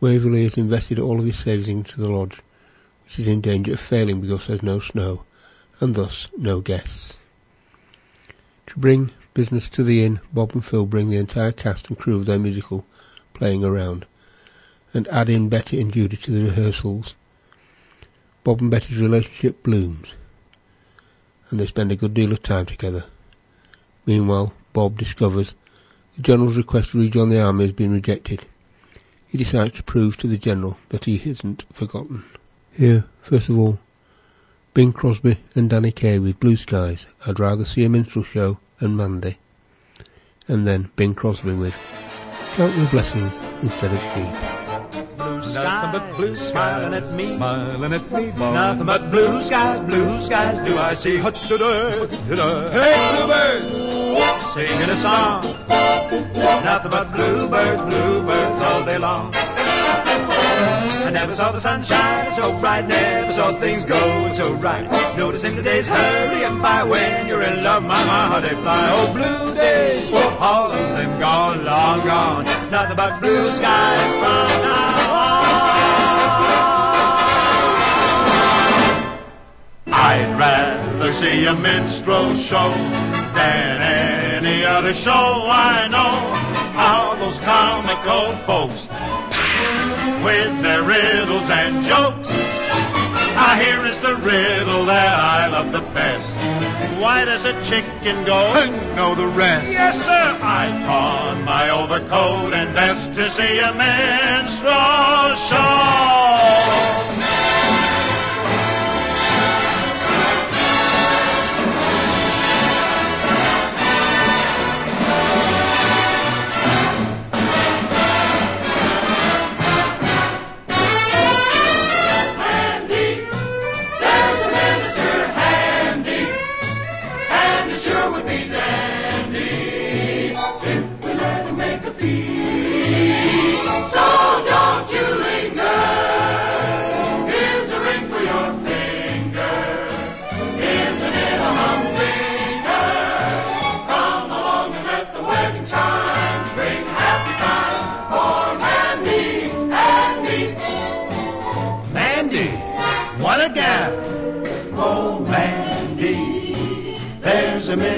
Waverley 0.00 0.44
has 0.44 0.56
invested 0.56 0.98
all 0.98 1.18
of 1.18 1.26
his 1.26 1.38
savings 1.38 1.68
into 1.68 2.00
the 2.00 2.08
lodge, 2.08 2.40
which 3.04 3.18
is 3.18 3.26
in 3.26 3.40
danger 3.40 3.72
of 3.72 3.80
failing 3.80 4.20
because 4.20 4.46
there's 4.46 4.62
no 4.62 4.78
snow, 4.78 5.24
and 5.80 5.94
thus 5.94 6.28
no 6.36 6.60
guests. 6.60 7.18
To 8.68 8.78
bring 8.78 9.10
business 9.34 9.68
to 9.70 9.82
the 9.82 10.04
inn, 10.04 10.20
Bob 10.32 10.52
and 10.52 10.64
Phil 10.64 10.86
bring 10.86 11.10
the 11.10 11.18
entire 11.18 11.52
cast 11.52 11.88
and 11.88 11.98
crew 11.98 12.16
of 12.16 12.26
their 12.26 12.38
musical 12.38 12.86
playing 13.34 13.64
around, 13.64 14.06
and 14.94 15.08
add 15.08 15.28
in 15.28 15.48
Betty 15.48 15.80
and 15.80 15.92
Judy 15.92 16.16
to 16.16 16.30
the 16.30 16.44
rehearsals. 16.44 17.14
Bob 18.46 18.60
and 18.60 18.70
Betty's 18.70 19.00
relationship 19.00 19.64
blooms, 19.64 20.14
and 21.50 21.58
they 21.58 21.66
spend 21.66 21.90
a 21.90 21.96
good 21.96 22.14
deal 22.14 22.30
of 22.30 22.44
time 22.44 22.64
together. 22.64 23.06
Meanwhile, 24.06 24.52
Bob 24.72 24.96
discovers 24.96 25.54
the 26.14 26.22
General's 26.22 26.56
request 26.56 26.90
to 26.92 27.00
rejoin 27.00 27.30
the 27.30 27.42
army 27.42 27.64
has 27.64 27.72
been 27.72 27.92
rejected. 27.92 28.46
He 29.26 29.36
decides 29.36 29.72
to 29.72 29.82
prove 29.82 30.16
to 30.18 30.28
the 30.28 30.38
General 30.38 30.78
that 30.90 31.06
he 31.06 31.20
isn't 31.28 31.64
forgotten. 31.72 32.22
Here, 32.70 33.06
first 33.20 33.48
of 33.48 33.58
all, 33.58 33.80
Bing 34.74 34.92
Crosby 34.92 35.38
and 35.56 35.68
Danny 35.68 35.90
Kaye 35.90 36.20
with 36.20 36.38
Blue 36.38 36.56
Skies, 36.56 37.04
I'd 37.26 37.40
Rather 37.40 37.64
See 37.64 37.82
a 37.82 37.88
Minstrel 37.88 38.24
Show 38.24 38.60
and 38.78 38.96
Mandy. 38.96 39.38
And 40.46 40.64
then 40.64 40.92
Bing 40.94 41.16
Crosby 41.16 41.52
with 41.52 41.74
Count 42.54 42.76
Your 42.76 42.88
Blessings 42.90 43.32
instead 43.60 43.92
of 43.92 44.00
Sheep. 44.00 44.45
Nothing 45.64 45.92
but 45.92 46.16
blue 46.16 46.36
skies 46.36 46.48
smiling 46.50 46.94
at 46.94 47.12
me. 47.14 47.36
Smiling 47.36 47.92
at 47.92 48.12
me. 48.12 48.26
Nothing 48.32 48.86
but 48.86 49.10
blue 49.10 49.42
skies, 49.42 49.84
blue 49.84 50.20
skies 50.20 50.58
do 50.66 50.76
I 50.76 50.94
see. 50.94 51.16
Hut-da-da, 51.16 51.98
hut-da-da. 51.98 52.70
Hey, 52.70 52.96
bluebird, 53.16 54.52
singing 54.52 54.90
a 54.90 54.96
song. 54.96 55.42
Nothing 56.64 56.90
but 56.90 57.12
bluebirds, 57.12 57.84
bluebirds 57.86 58.60
all 58.60 58.84
day 58.84 58.98
long. 58.98 59.32
I 59.34 61.10
never 61.10 61.34
saw 61.34 61.52
the 61.52 61.60
sunshine 61.60 62.32
so 62.32 62.58
bright, 62.58 62.86
never 62.88 63.32
saw 63.32 63.58
things 63.58 63.84
going 63.84 64.34
so 64.34 64.52
right. 64.54 64.90
Noticing 65.16 65.56
the 65.56 65.62
days 65.62 65.86
hurrying 65.86 66.60
by 66.60 66.82
when 66.82 67.26
you're 67.28 67.42
in 67.42 67.62
love, 67.62 67.82
my, 67.82 68.04
my, 68.04 68.28
how 68.28 68.40
they 68.40 68.50
fly. 68.50 68.90
Oh, 68.92 69.12
blue 69.12 69.54
days, 69.54 70.10
oh, 70.12 70.36
all 70.38 70.72
of 70.72 70.96
them 70.96 71.18
gone, 71.18 71.64
long 71.64 72.04
gone. 72.04 72.44
Nothing 72.70 72.96
but 72.96 73.20
blue 73.20 73.50
skies 73.52 74.10
from 74.12 74.62
now 74.62 74.95
I'd 80.06 80.38
rather 80.38 81.10
see 81.10 81.46
a 81.46 81.54
minstrel 81.56 82.36
show 82.36 82.70
than 83.34 83.82
any 83.82 84.64
other 84.64 84.94
show 84.94 85.10
I 85.10 85.88
know. 85.88 86.14
All 86.78 87.16
those 87.16 87.40
comical 87.40 88.36
folks 88.46 88.82
with 90.22 90.62
their 90.62 90.84
riddles 90.84 91.50
and 91.50 91.84
jokes. 91.84 92.28
I 92.30 93.60
hear 93.60 93.84
is 93.84 93.98
the 93.98 94.14
riddle 94.14 94.86
that 94.86 95.18
I 95.18 95.48
love 95.48 95.72
the 95.72 95.80
best. 95.80 96.30
Why 97.02 97.24
does 97.24 97.44
a 97.44 97.60
chicken 97.64 98.24
go? 98.24 98.54
And 98.54 98.94
know 98.94 99.16
the 99.16 99.26
rest. 99.26 99.72
Yes, 99.72 100.00
sir. 100.00 100.38
I 100.40 100.68
pawn 100.86 101.42
my 101.42 101.70
overcoat 101.70 102.54
and 102.54 102.72
vest 102.74 103.12
to 103.14 103.28
see 103.28 103.58
a 103.58 103.74
minstrel 103.74 105.34
show. 105.50 107.15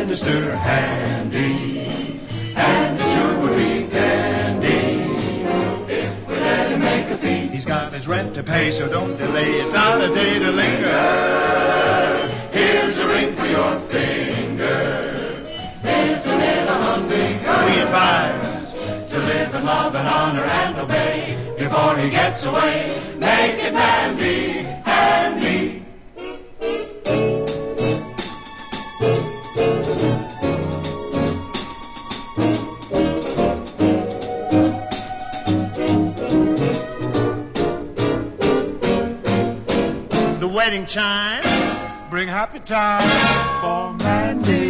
Minister 0.08 0.56
handy, 0.56 1.80
and 2.56 2.98
sure 3.12 3.40
would 3.42 3.52
be 3.52 3.86
candy 3.88 5.12
if 5.92 6.26
we 6.26 6.34
let 6.34 6.72
him 6.72 6.80
make 6.80 7.10
a 7.10 7.18
fee. 7.18 7.48
He's 7.48 7.66
got 7.66 7.92
his 7.92 8.08
rent 8.08 8.34
to 8.36 8.42
pay, 8.42 8.70
so 8.70 8.88
don't 8.88 9.18
delay. 9.18 9.60
It's 9.60 9.74
not 9.74 10.00
a 10.00 10.08
day 10.14 10.38
to 10.38 10.50
linger. 10.50 10.88
Here's 12.52 12.96
a 12.96 13.06
ring 13.06 13.36
for 13.36 13.44
your 13.44 13.78
finger. 13.90 15.44
Isn't 15.84 16.40
it 16.40 16.68
a 16.68 16.74
humdinger? 16.74 17.66
We 17.66 17.80
advise 17.82 19.10
to 19.10 19.18
live 19.18 19.54
and 19.54 19.66
love 19.66 19.94
and 19.94 20.08
honor 20.08 20.44
and 20.44 20.78
obey 20.78 21.54
before 21.58 21.98
he 21.98 22.08
gets 22.08 22.42
away. 22.44 23.14
Make 23.18 23.62
it 23.62 23.74
Mandy 23.74 24.57
chime. 40.88 41.42
Bring 42.08 42.28
happy 42.28 42.60
times 42.60 43.12
for 43.60 43.92
Mandy 44.02 44.67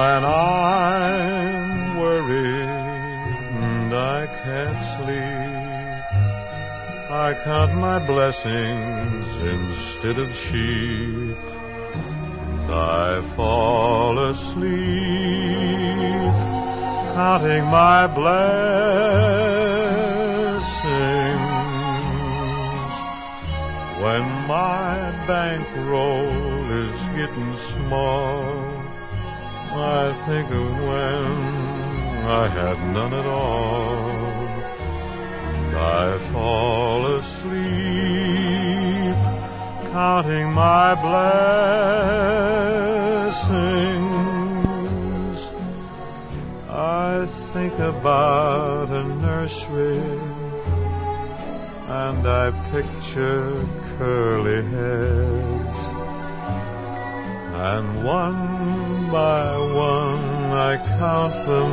When 0.00 0.24
I'm 0.24 2.00
worried 2.00 2.68
and 3.66 3.92
I 3.92 4.20
can't 4.42 4.82
sleep, 4.96 6.04
I 7.10 7.28
count 7.44 7.74
my 7.74 7.98
blessings 7.98 9.28
instead 9.56 10.16
of 10.18 10.34
sheep. 10.34 11.36
I 12.70 13.20
fall 13.36 14.18
asleep 14.30 14.70
counting 17.14 17.64
my 17.66 18.06
blessings. 18.06 18.40
When 24.02 24.22
my 24.56 24.96
bankroll 25.26 26.70
is 26.86 26.96
getting 27.18 27.52
small, 27.74 28.59
I 29.72 30.12
think 30.26 30.50
of 30.50 30.72
when 30.82 31.32
I 32.26 32.48
had 32.48 32.78
none 32.92 33.14
at 33.14 33.26
all. 33.26 34.10
And 35.66 35.76
I 35.76 36.18
fall 36.32 37.06
asleep 37.14 38.50
counting 39.92 40.52
my 40.52 40.94
blessings. 40.94 41.30
I 46.68 47.26
think 47.52 47.78
about 47.78 48.88
a 48.90 49.04
nursery 49.04 49.98
and 51.88 52.26
I 52.26 52.50
picture 52.70 53.66
curly 53.98 54.62
heads. 54.62 55.78
And 57.52 58.04
one 58.04 58.49
by 59.10 59.58
one 59.58 60.52
I 60.52 60.76
count 60.98 61.34
them 61.46 61.72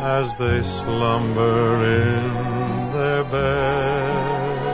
as 0.00 0.34
they 0.36 0.62
slumber 0.62 1.84
in 1.84 2.92
their 2.92 3.24
beds. 3.24 4.64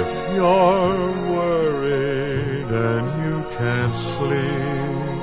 If 0.00 0.08
you're 0.34 1.12
worried 1.36 2.70
and 2.88 3.06
you 3.24 3.36
can't 3.58 3.96
sleep, 4.16 5.20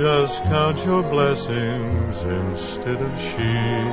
just 0.00 0.42
count 0.44 0.84
your 0.84 1.02
blessings 1.02 2.20
instead 2.20 3.00
of 3.02 3.20
sheep, 3.20 3.92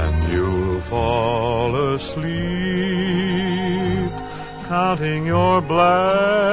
and 0.00 0.32
you'll 0.32 0.80
fall 0.80 1.94
asleep 1.94 3.51
counting 4.72 5.26
your 5.26 5.60
blessings. 5.60 6.52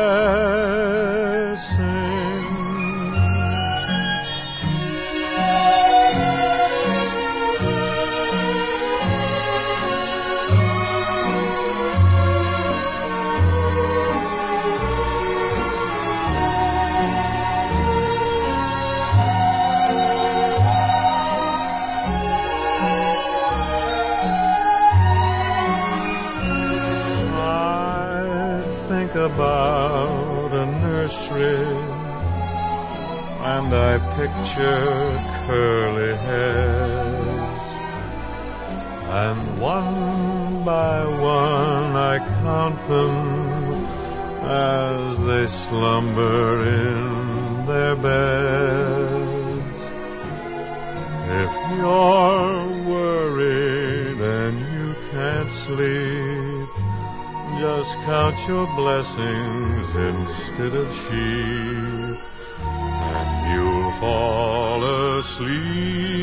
Count 58.06 58.38
your 58.48 58.68
blessings 58.76 59.88
instead 59.96 60.74
of 60.76 60.88
sheep, 60.96 62.18
and 62.62 63.54
you'll 63.54 63.92
fall 63.94 64.84
asleep 65.18 66.20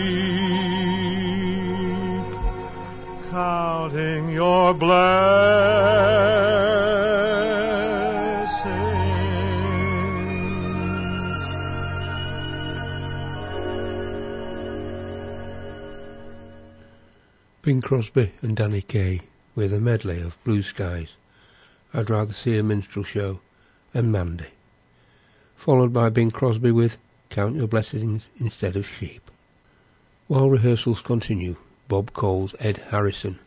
counting 3.30 4.30
your 4.30 4.72
blessings. 4.72 5.06
Bing 17.62 17.80
Crosby 17.82 18.32
and 18.40 18.56
Danny 18.56 18.80
Kaye 18.80 19.20
with 19.54 19.72
a 19.74 19.80
medley 19.80 20.20
of 20.22 20.42
Blue 20.44 20.62
Skies, 20.62 21.16
I'd 21.96 22.10
Rather 22.10 22.34
See 22.34 22.58
a 22.58 22.62
Minstrel 22.62 23.06
Show, 23.06 23.40
and 23.94 24.12
Mandy, 24.12 24.48
followed 25.56 25.94
by 25.94 26.10
Bing 26.10 26.30
Crosby 26.30 26.70
with 26.70 26.98
Count 27.30 27.56
Your 27.56 27.66
Blessings 27.66 28.28
Instead 28.36 28.76
of 28.76 28.86
Sheep. 28.86 29.30
While 30.26 30.50
rehearsals 30.50 31.00
continue, 31.00 31.56
Bob 31.88 32.12
calls 32.12 32.54
Ed 32.58 32.82
Harrison, 32.90 33.38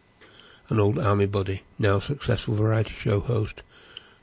an 0.67 0.79
old 0.79 0.97
army 0.97 1.27
buddy, 1.27 1.61
now 1.77 1.99
successful 1.99 2.55
variety 2.55 2.95
show 2.95 3.19
host, 3.19 3.61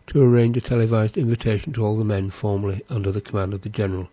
to 0.08 0.20
arrange 0.20 0.56
a 0.56 0.60
televised 0.60 1.16
invitation 1.16 1.72
to 1.74 1.84
all 1.84 1.96
the 1.96 2.04
men 2.04 2.30
formerly 2.30 2.82
under 2.90 3.12
the 3.12 3.20
command 3.20 3.54
of 3.54 3.62
the 3.62 3.68
General 3.68 4.08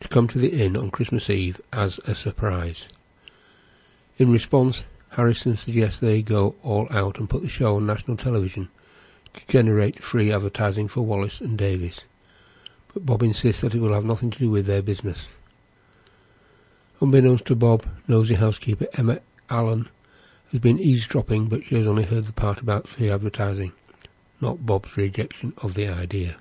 to 0.00 0.08
come 0.08 0.28
to 0.28 0.38
the 0.38 0.64
inn 0.64 0.78
on 0.78 0.90
Christmas 0.90 1.28
Eve 1.28 1.60
as 1.74 1.98
a 2.06 2.14
surprise. 2.14 2.86
In 4.16 4.32
response, 4.32 4.84
Harrison 5.10 5.58
suggests 5.58 6.00
they 6.00 6.22
go 6.22 6.54
all 6.62 6.88
out 6.90 7.18
and 7.18 7.28
put 7.28 7.42
the 7.42 7.50
show 7.50 7.76
on 7.76 7.84
national 7.84 8.16
television 8.16 8.70
to 9.34 9.46
generate 9.48 10.02
free 10.02 10.32
advertising 10.32 10.88
for 10.88 11.02
Wallace 11.02 11.40
and 11.40 11.56
Davis, 11.56 12.00
but 12.92 13.06
Bob 13.06 13.22
insists 13.22 13.62
that 13.62 13.74
it 13.74 13.80
will 13.80 13.94
have 13.94 14.04
nothing 14.04 14.30
to 14.30 14.38
do 14.38 14.50
with 14.50 14.66
their 14.66 14.82
business. 14.82 15.28
Unbeknownst 17.00 17.44
to 17.46 17.54
Bob, 17.54 17.86
nosy 18.08 18.34
housekeeper 18.34 18.86
Emma 18.96 19.20
Allen 19.48 19.88
has 20.50 20.60
been 20.60 20.78
eavesdropping, 20.78 21.46
but 21.46 21.64
she 21.64 21.76
has 21.76 21.86
only 21.86 22.04
heard 22.04 22.26
the 22.26 22.32
part 22.32 22.60
about 22.60 22.88
free 22.88 23.10
advertising, 23.10 23.72
not 24.40 24.66
Bob's 24.66 24.96
rejection 24.96 25.52
of 25.58 25.74
the 25.74 25.86
idea. 25.88 26.36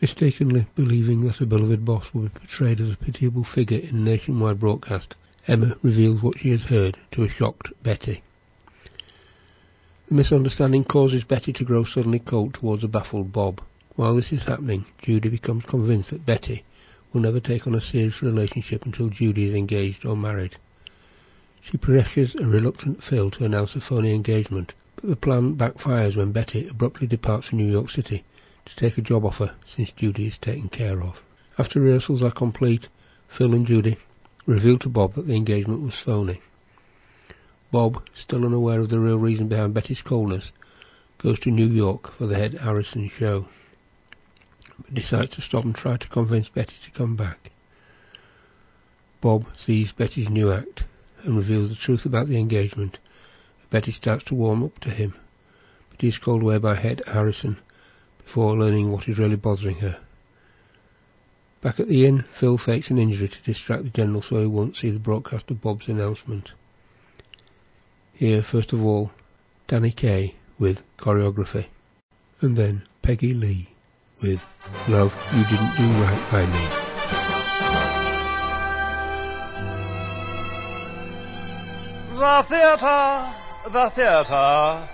Mistakenly 0.00 0.66
believing 0.76 1.22
that 1.22 1.36
her 1.36 1.46
beloved 1.46 1.84
boss 1.84 2.14
will 2.14 2.22
be 2.22 2.28
portrayed 2.28 2.80
as 2.80 2.92
a 2.92 2.96
pitiable 2.96 3.44
figure 3.44 3.78
in 3.78 3.96
a 3.96 4.00
nationwide 4.00 4.60
broadcast, 4.60 5.16
Emma 5.46 5.76
reveals 5.82 6.22
what 6.22 6.38
she 6.38 6.50
has 6.50 6.64
heard 6.66 6.96
to 7.10 7.24
a 7.24 7.28
shocked 7.28 7.72
Betty. 7.82 8.22
The 10.08 10.14
misunderstanding 10.14 10.84
causes 10.84 11.22
Betty 11.22 11.52
to 11.52 11.64
grow 11.64 11.84
suddenly 11.84 12.18
cold 12.18 12.54
towards 12.54 12.82
a 12.82 12.88
baffled 12.88 13.30
Bob. 13.30 13.60
While 13.94 14.14
this 14.14 14.32
is 14.32 14.44
happening, 14.44 14.86
Judy 15.02 15.28
becomes 15.28 15.66
convinced 15.66 16.08
that 16.08 16.24
Betty 16.24 16.64
will 17.12 17.20
never 17.20 17.40
take 17.40 17.66
on 17.66 17.74
a 17.74 17.80
serious 17.82 18.22
relationship 18.22 18.86
until 18.86 19.10
Judy 19.10 19.44
is 19.44 19.54
engaged 19.54 20.06
or 20.06 20.16
married. 20.16 20.56
She 21.60 21.76
pressures 21.76 22.34
a 22.34 22.46
reluctant 22.46 23.02
Phil 23.02 23.30
to 23.32 23.44
announce 23.44 23.76
a 23.76 23.82
phony 23.82 24.14
engagement, 24.14 24.72
but 24.96 25.10
the 25.10 25.14
plan 25.14 25.56
backfires 25.56 26.16
when 26.16 26.32
Betty 26.32 26.66
abruptly 26.66 27.06
departs 27.06 27.48
for 27.48 27.56
New 27.56 27.70
York 27.70 27.90
City 27.90 28.24
to 28.64 28.76
take 28.76 28.96
a 28.96 29.02
job 29.02 29.26
offer 29.26 29.56
since 29.66 29.90
Judy 29.90 30.28
is 30.28 30.38
taken 30.38 30.70
care 30.70 31.02
of. 31.02 31.20
After 31.58 31.80
rehearsals 31.80 32.22
are 32.22 32.30
complete, 32.30 32.88
Phil 33.26 33.52
and 33.52 33.66
Judy 33.66 33.98
reveal 34.46 34.78
to 34.78 34.88
Bob 34.88 35.12
that 35.16 35.26
the 35.26 35.36
engagement 35.36 35.82
was 35.82 35.96
phony. 35.96 36.40
Bob, 37.70 38.02
still 38.14 38.46
unaware 38.46 38.80
of 38.80 38.88
the 38.88 38.98
real 38.98 39.18
reason 39.18 39.46
behind 39.46 39.74
Betty's 39.74 40.00
coldness, 40.00 40.52
goes 41.18 41.38
to 41.40 41.50
New 41.50 41.66
York 41.66 42.12
for 42.12 42.26
the 42.26 42.38
Ed 42.38 42.54
Harrison 42.54 43.10
show, 43.10 43.46
but 44.78 44.94
decides 44.94 45.34
to 45.34 45.42
stop 45.42 45.64
and 45.64 45.74
try 45.74 45.96
to 45.96 46.08
convince 46.08 46.48
Betty 46.48 46.76
to 46.82 46.90
come 46.90 47.14
back. 47.14 47.50
Bob 49.20 49.46
sees 49.56 49.92
Betty's 49.92 50.30
new 50.30 50.50
act 50.52 50.84
and 51.24 51.36
reveals 51.36 51.68
the 51.68 51.74
truth 51.74 52.06
about 52.06 52.28
the 52.28 52.38
engagement. 52.38 52.98
Betty 53.68 53.92
starts 53.92 54.24
to 54.24 54.34
warm 54.34 54.62
up 54.62 54.78
to 54.80 54.90
him, 54.90 55.14
but 55.90 56.00
he 56.00 56.08
is 56.08 56.18
called 56.18 56.42
away 56.42 56.58
by 56.58 56.78
Ed 56.78 57.02
Harrison 57.06 57.58
before 58.18 58.56
learning 58.56 58.90
what 58.90 59.08
is 59.08 59.18
really 59.18 59.36
bothering 59.36 59.80
her. 59.80 59.98
Back 61.60 61.80
at 61.80 61.88
the 61.88 62.06
inn, 62.06 62.24
Phil 62.30 62.56
fakes 62.56 62.90
an 62.90 62.98
injury 62.98 63.28
to 63.28 63.42
distract 63.42 63.82
the 63.82 63.90
General 63.90 64.22
so 64.22 64.40
he 64.40 64.46
won't 64.46 64.76
see 64.76 64.90
the 64.90 64.98
broadcast 64.98 65.50
of 65.50 65.60
Bob's 65.60 65.88
announcement. 65.88 66.52
Here, 68.18 68.42
first 68.42 68.72
of 68.72 68.84
all, 68.84 69.12
Danny 69.68 69.92
Kaye 69.92 70.34
with 70.58 70.82
choreography, 70.96 71.66
and 72.40 72.56
then 72.56 72.82
Peggy 73.00 73.32
Lee 73.32 73.68
with 74.20 74.44
Love 74.88 75.14
You 75.36 75.44
Didn't 75.44 75.76
Do 75.76 75.86
Right 76.02 76.20
by 76.28 76.44
Me. 76.44 76.66
The 82.18 82.42
theatre, 82.48 83.34
the 83.70 83.88
theatre. 83.90 84.88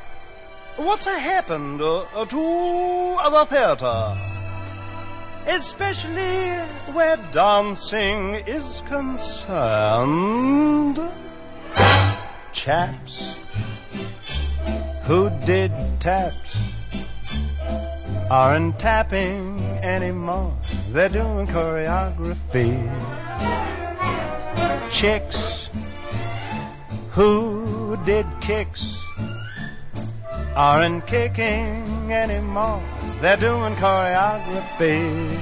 What's 0.76 1.06
happened 1.06 1.80
uh, 1.80 2.26
to 2.26 3.16
the 3.30 3.46
theatre? 3.48 4.18
Especially 5.46 6.50
where 6.92 7.16
dancing 7.32 8.34
is 8.46 8.82
concerned. 8.86 9.94
Chaps 12.54 13.34
who 15.02 15.28
did 15.44 15.72
taps 16.00 16.56
aren't 18.30 18.78
tapping 18.78 19.60
anymore. 19.82 20.56
They're 20.90 21.08
doing 21.08 21.48
choreography. 21.48 22.72
Chicks 24.92 25.68
who 27.10 27.98
did 28.06 28.26
kicks 28.40 28.96
aren't 30.54 31.06
kicking 31.08 32.12
anymore. 32.12 32.82
They're 33.20 33.36
doing 33.36 33.74
choreography. 33.74 35.36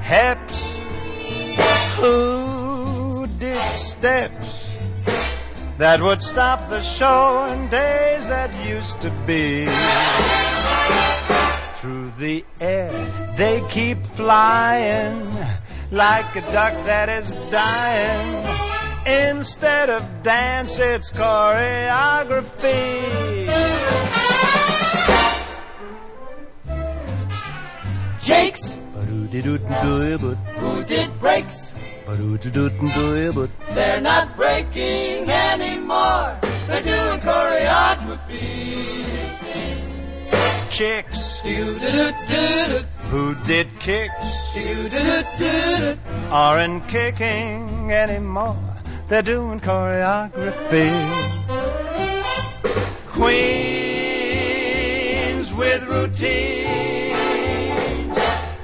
Heps 0.00 0.60
who 1.98 3.26
did 3.38 3.60
steps 3.72 4.51
that 5.82 6.00
would 6.00 6.22
stop 6.22 6.70
the 6.70 6.80
show 6.80 7.44
in 7.46 7.68
days 7.68 8.28
that 8.28 8.54
used 8.64 9.00
to 9.00 9.10
be. 9.26 9.66
Through 11.80 12.12
the 12.20 12.44
air 12.60 13.34
they 13.36 13.60
keep 13.68 14.06
flying 14.06 15.26
like 15.90 16.36
a 16.36 16.40
duck 16.52 16.74
that 16.86 17.08
is 17.08 17.32
dying. 17.50 18.46
Instead 19.06 19.90
of 19.90 20.04
dance, 20.22 20.78
it's 20.78 21.10
choreography. 21.10 22.92
Jakes, 28.20 28.76
who 29.08 29.26
did 30.84 31.18
breaks, 31.18 31.71
they're 33.74 34.00
not 34.00 34.36
breaking 34.36 35.30
anymore. 35.30 36.36
They're 36.66 36.82
doing 36.82 37.20
choreography. 37.20 39.06
Chicks 40.70 41.40
who 41.40 43.34
did 43.46 43.68
kicks 43.78 44.12
aren't 46.30 46.88
kicking 46.88 47.92
anymore. 47.92 48.56
They're 49.08 49.22
doing 49.22 49.60
choreography. 49.60 50.90
Queens 53.08 54.32
with 55.54 55.84
routines 55.84 56.91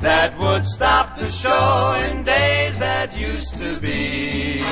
that 0.01 0.39
would 0.39 0.65
stop 0.65 1.19
the 1.19 1.31
show 1.31 1.95
in 2.11 2.23
days 2.23 2.79
that 2.79 3.17
used 3.17 3.57
to 3.59 3.79
be. 3.81 4.63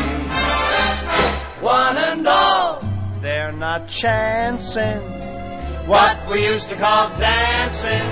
One 1.60 1.96
and 1.96 2.26
all, 2.26 2.82
They're 3.20 3.52
not 3.52 3.88
chancing 3.88 5.00
what 5.86 6.28
we 6.28 6.44
used 6.44 6.68
to 6.68 6.76
call 6.76 7.08
dancing. 7.18 8.10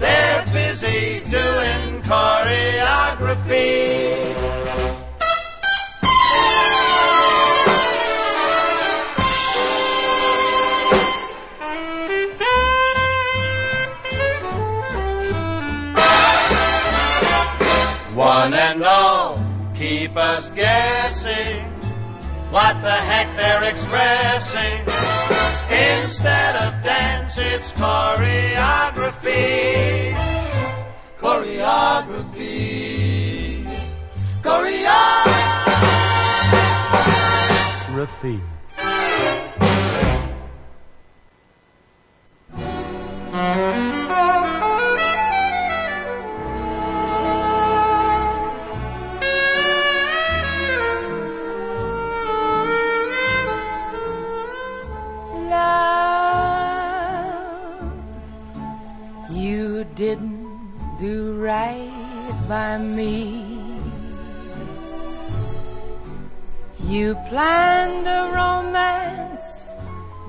They're 0.00 0.44
busy 0.52 1.20
doing 1.30 2.02
choreography. 2.02 4.53
One 18.14 18.54
and 18.54 18.82
all 18.84 19.42
keep 19.74 20.16
us 20.16 20.48
guessing 20.50 21.64
what 22.50 22.80
the 22.80 22.92
heck 22.92 23.36
they're 23.36 23.64
expressing. 23.64 24.82
Instead 25.68 26.54
of 26.54 26.80
dance, 26.84 27.36
it's 27.36 27.72
choreography. 27.72 30.14
choreography. 31.18 33.66
Choreography. 34.42 35.34
Do 61.04 61.34
right 61.34 62.34
by 62.48 62.78
me. 62.78 63.44
You 66.92 67.14
planned 67.28 68.06
a 68.06 68.22
romance 68.42 69.48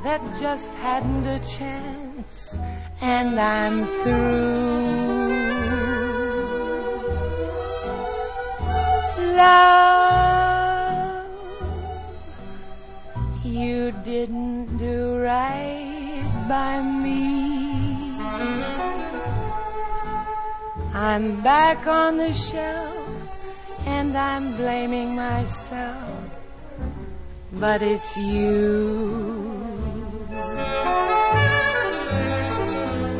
that 0.04 0.22
just 0.42 0.72
hadn't 0.86 1.28
a 1.28 1.40
chance, 1.58 2.58
and 3.00 3.40
I'm 3.40 3.86
through. 4.02 5.06
Love, 9.44 11.26
you 13.46 13.94
didn't 14.04 14.78
do 14.78 15.20
right 15.20 16.30
by 16.50 16.82
me. 16.82 17.36
I'm 20.98 21.42
back 21.42 21.88
on 21.88 22.16
the 22.16 22.32
shelf 22.32 23.10
and 23.86 24.16
I'm 24.16 24.56
blaming 24.56 25.14
myself, 25.14 26.24
but 27.52 27.82
it's 27.82 28.16
you. 28.16 29.52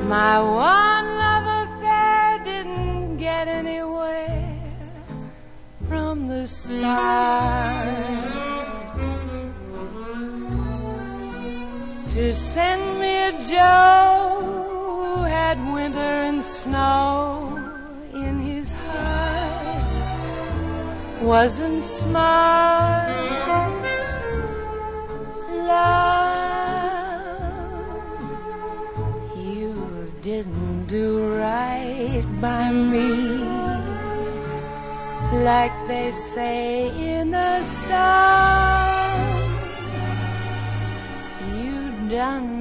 My 0.08 0.40
one 0.40 1.08
love 1.24 1.68
affair 1.68 2.44
didn't 2.46 3.18
get 3.18 3.50
anywhere 3.50 4.58
from 5.90 6.30
the 6.30 6.48
start. 6.48 7.84
To 12.14 12.34
send 12.34 13.00
me 13.02 13.18
a 13.18 13.32
Joe 13.50 15.18
who 15.18 15.24
had 15.24 15.58
winter 15.74 16.00
and 16.00 16.42
snow 16.42 17.65
wasn't 21.26 21.84
smart. 21.84 23.10
Love, 25.50 26.22
you 29.36 30.12
didn't 30.22 30.86
do 30.86 31.36
right 31.40 32.24
by 32.40 32.72
me. 32.72 33.42
Like 35.44 35.74
they 35.88 36.12
say 36.34 36.90
in 37.20 37.34
a 37.34 37.64
song, 37.88 39.18
you 41.58 42.10
done 42.10 42.55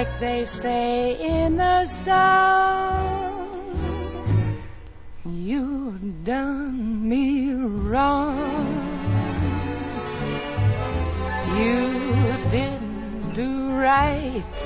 Like 0.00 0.18
they 0.18 0.46
say 0.46 1.20
in 1.20 1.58
the 1.58 1.84
song, 1.84 3.36
you've 5.26 6.24
done 6.24 7.06
me 7.06 7.52
wrong. 7.52 8.38
You 11.54 11.82
didn't 12.48 13.34
do 13.34 13.72
right. 13.72 14.56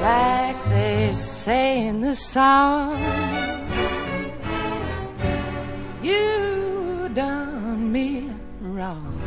Like 0.00 0.68
they 0.68 1.12
say 1.14 1.88
in 1.88 2.00
the 2.00 2.14
song, 2.14 2.96
you 6.00 7.10
done 7.12 7.90
me 7.90 8.30
wrong. 8.60 9.20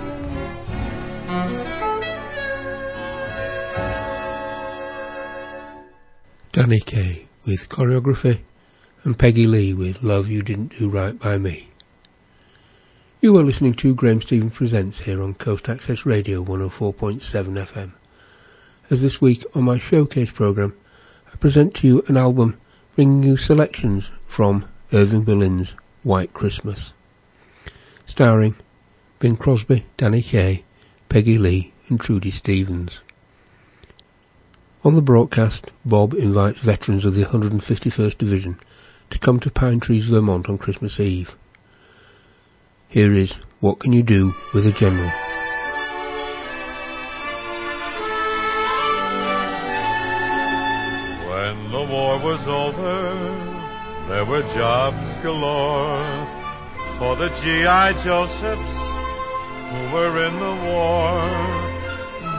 Danny 6.63 6.79
Kaye 6.79 7.27
with 7.45 7.67
choreography 7.67 8.39
and 9.03 9.19
Peggy 9.19 9.45
Lee 9.45 9.73
with 9.73 10.01
Love 10.01 10.29
You 10.29 10.41
Didn't 10.41 10.79
Do 10.79 10.87
Right 10.87 11.19
By 11.19 11.37
Me. 11.37 11.67
You 13.19 13.37
are 13.37 13.43
listening 13.43 13.73
to 13.73 13.93
Graham 13.93 14.21
Stevens 14.21 14.53
Presents 14.53 15.01
here 15.01 15.21
on 15.21 15.33
Coast 15.33 15.67
Access 15.67 16.05
Radio 16.05 16.41
104.7 16.41 17.19
FM. 17.19 17.91
As 18.89 19.01
this 19.01 19.19
week 19.19 19.43
on 19.53 19.65
my 19.65 19.77
showcase 19.77 20.31
program, 20.31 20.73
I 21.33 21.35
present 21.35 21.73
to 21.75 21.87
you 21.87 22.03
an 22.07 22.15
album 22.15 22.57
bringing 22.95 23.23
you 23.23 23.35
selections 23.35 24.09
from 24.25 24.63
Irving 24.93 25.25
Berlin's 25.25 25.73
White 26.03 26.33
Christmas, 26.33 26.93
starring 28.07 28.55
Bing 29.19 29.35
Crosby, 29.35 29.85
Danny 29.97 30.21
Kaye, 30.21 30.63
Peggy 31.09 31.37
Lee 31.37 31.73
and 31.89 31.99
Trudy 31.99 32.31
Stevens. 32.31 33.01
On 34.85 34.95
the 34.95 35.01
broadcast, 35.01 35.71
Bob 35.85 36.13
invites 36.13 36.59
veterans 36.59 37.05
of 37.05 37.15
the 37.15 37.23
151st 37.23 38.17
Division 38.17 38.59
to 39.11 39.17
come 39.17 39.39
to 39.39 39.49
Pine 39.49 39.79
Trees, 39.79 40.07
Vermont 40.07 40.49
on 40.49 40.57
Christmas 40.57 40.99
Eve. 40.99 41.37
Here 42.89 43.13
is 43.13 43.31
What 43.61 43.79
Can 43.79 43.93
You 43.93 44.03
Do 44.03 44.35
with 44.53 44.65
a 44.65 44.73
General? 44.73 45.09
When 51.29 51.71
the 51.71 51.87
war 51.89 52.19
was 52.19 52.45
over, 52.45 53.15
there 54.09 54.25
were 54.25 54.43
jobs 54.53 55.13
galore 55.23 56.27
for 56.97 57.15
the 57.15 57.29
G.I. 57.29 57.93
Josephs 58.03 58.73
who 59.71 59.95
were 59.95 60.25
in 60.25 60.37
the 60.41 60.55
war. 60.65 61.72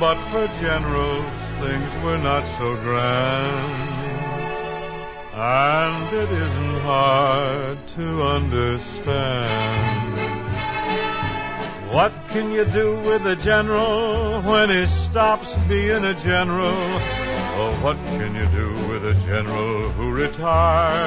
But 0.00 0.16
for 0.30 0.48
generals, 0.60 1.40
things 1.60 1.96
were 2.04 2.18
not 2.18 2.46
so 2.46 2.74
grand. 2.76 3.94
And 5.32 6.12
it 6.12 6.30
isn't 6.30 6.80
hard 6.80 7.78
to 7.96 8.22
understand. 8.22 10.14
What 11.92 12.12
can 12.30 12.50
you 12.50 12.64
do 12.64 12.96
with 13.06 13.24
a 13.24 13.36
general 13.36 14.42
when 14.42 14.68
he 14.68 14.84
stops 14.86 15.54
being 15.68 16.04
a 16.04 16.14
general? 16.14 16.74
Or 17.56 17.72
what 17.84 17.96
can 18.18 18.34
you 18.34 18.46
do 18.46 18.72
with 18.88 19.06
a 19.06 19.14
general 19.24 19.90
who 19.90 20.10
retires? 20.10 21.04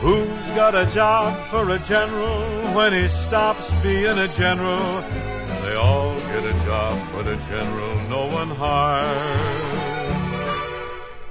Who's 0.00 0.46
got 0.56 0.74
a 0.74 0.86
job 0.86 1.38
for 1.48 1.70
a 1.70 1.78
general 1.78 2.74
when 2.74 2.92
he 2.92 3.06
stops 3.06 3.70
being 3.84 4.18
a 4.18 4.26
general? 4.26 5.04
They 5.66 5.74
all 5.74 6.14
get 6.14 6.44
a 6.44 6.52
job, 6.64 6.96
but 7.12 7.26
a 7.26 7.36
general 7.48 7.96
no 8.08 8.26
one 8.26 8.50
hires. 8.50 9.80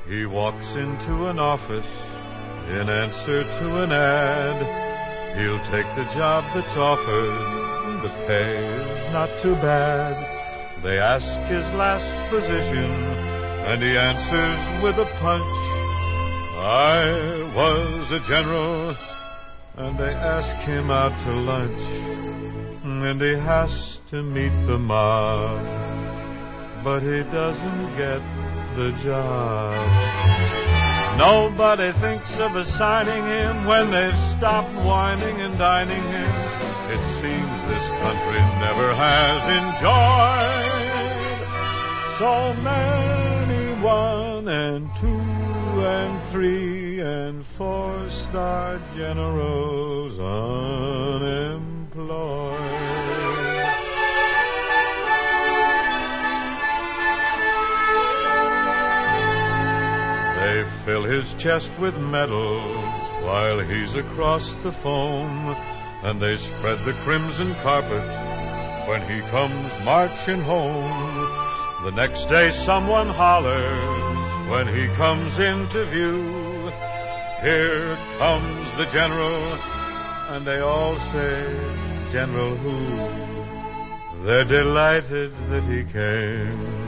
He 0.06 0.26
walks 0.26 0.76
into 0.76 1.28
an 1.28 1.40
office 1.40 1.90
in 2.68 2.90
answer 2.90 3.44
to 3.44 3.84
an 3.84 3.94
ad. 3.94 5.38
He'll 5.38 5.64
take 5.72 5.88
the 5.96 6.04
job 6.14 6.44
that's 6.54 6.76
offered. 6.76 8.04
The 8.04 8.10
pay 8.28 8.58
is 8.96 9.06
not 9.14 9.30
too 9.40 9.56
bad. 9.56 10.14
They 10.84 11.00
ask 11.00 11.40
his 11.44 11.72
last 11.72 12.14
position, 12.30 12.92
and 13.70 13.82
he 13.82 13.98
answers 13.98 14.84
with 14.84 14.98
a 15.00 15.10
punch. 15.22 15.56
I 16.58 17.52
was 17.56 18.12
a 18.12 18.20
general, 18.20 18.98
and 19.78 19.98
they 19.98 20.14
ask 20.14 20.56
him 20.58 20.90
out 20.90 21.12
to 21.24 21.32
lunch, 21.32 21.82
and 22.84 23.22
he 23.22 23.36
has 23.36 24.00
to 24.10 24.24
meet 24.24 24.54
the 24.68 24.78
mob, 24.78 25.62
but 26.84 27.02
he 27.02 27.24
doesn't 27.24 27.98
get 27.98 28.22
the 28.76 28.92
job. 29.04 29.76
Nobody 31.18 31.92
thinks 32.00 32.38
of 32.40 32.56
assigning 32.56 33.26
him 33.26 33.66
when 33.66 33.92
they've 33.92 34.20
stopped 34.20 34.74
whining 34.86 35.42
and 35.42 35.58
dining 35.58 36.04
him. 36.04 36.32
It 36.92 37.04
seems 37.20 37.64
this 37.68 37.90
country 38.04 38.42
never 38.60 38.94
has 38.96 39.42
enjoyed 39.60 40.86
so 42.18 42.54
many 42.62 43.65
one 43.82 44.48
and 44.48 44.90
two 44.96 45.08
and 45.08 46.32
three 46.32 47.00
and 47.00 47.46
four 47.46 48.10
star 48.10 48.82
generals 48.96 50.18
unemployed. 50.20 51.56
They 60.40 60.64
fill 60.86 61.04
his 61.04 61.34
chest 61.34 61.78
with 61.78 61.98
medals 61.98 62.94
while 63.24 63.60
he's 63.60 63.96
across 63.96 64.56
the 64.58 64.72
foam, 64.72 65.56
and 66.04 66.22
they 66.22 66.38
spread 66.38 66.86
the 66.86 66.94
crimson 67.04 67.56
carpet 67.56 68.10
when 68.88 69.02
he 69.10 69.22
comes 69.30 69.78
marching 69.84 70.42
home. 70.42 71.55
The 71.84 71.92
next 71.92 72.26
day 72.26 72.52
someone 72.52 73.10
hollers 73.10 74.50
when 74.50 74.68
he 74.68 74.88
comes 74.96 75.38
into 75.40 75.86
view. 75.86 76.72
Here 77.44 77.98
comes 78.18 78.74
the 78.76 78.86
general, 78.86 79.44
and 80.30 80.46
they 80.46 80.60
all 80.60 80.98
say, 80.98 81.60
General 82.12 82.56
who? 82.56 84.24
They're 84.24 84.46
delighted 84.46 85.34
that 85.50 85.64
he 85.64 85.84
came 85.84 86.86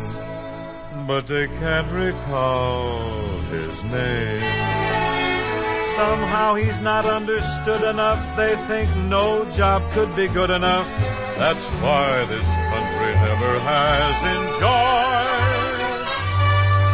but 1.07 1.26
they 1.26 1.47
can't 1.47 1.89
recall 1.91 3.39
his 3.43 3.84
name. 3.84 4.41
Somehow 5.95 6.55
he's 6.55 6.78
not 6.80 7.05
understood 7.05 7.82
enough. 7.82 8.20
They 8.36 8.55
think 8.68 8.93
no 8.97 9.49
job 9.51 9.89
could 9.93 10.14
be 10.18 10.28
good 10.28 10.49
enough. 10.49 10.86
That's 11.38 11.66
why 11.82 12.26
this 12.26 12.45
country 12.45 12.86
has 13.60 14.16
enjoyed 14.38 16.08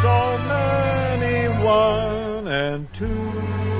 so 0.01 0.37
many 0.47 1.47
one 1.63 2.47
and 2.47 2.93
two 2.93 3.31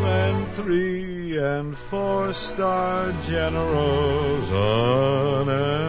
and 0.06 0.52
three 0.54 1.38
and 1.38 1.78
four 1.78 2.34
star 2.34 3.12
generals 3.22 4.52
unemployed. 4.52 5.84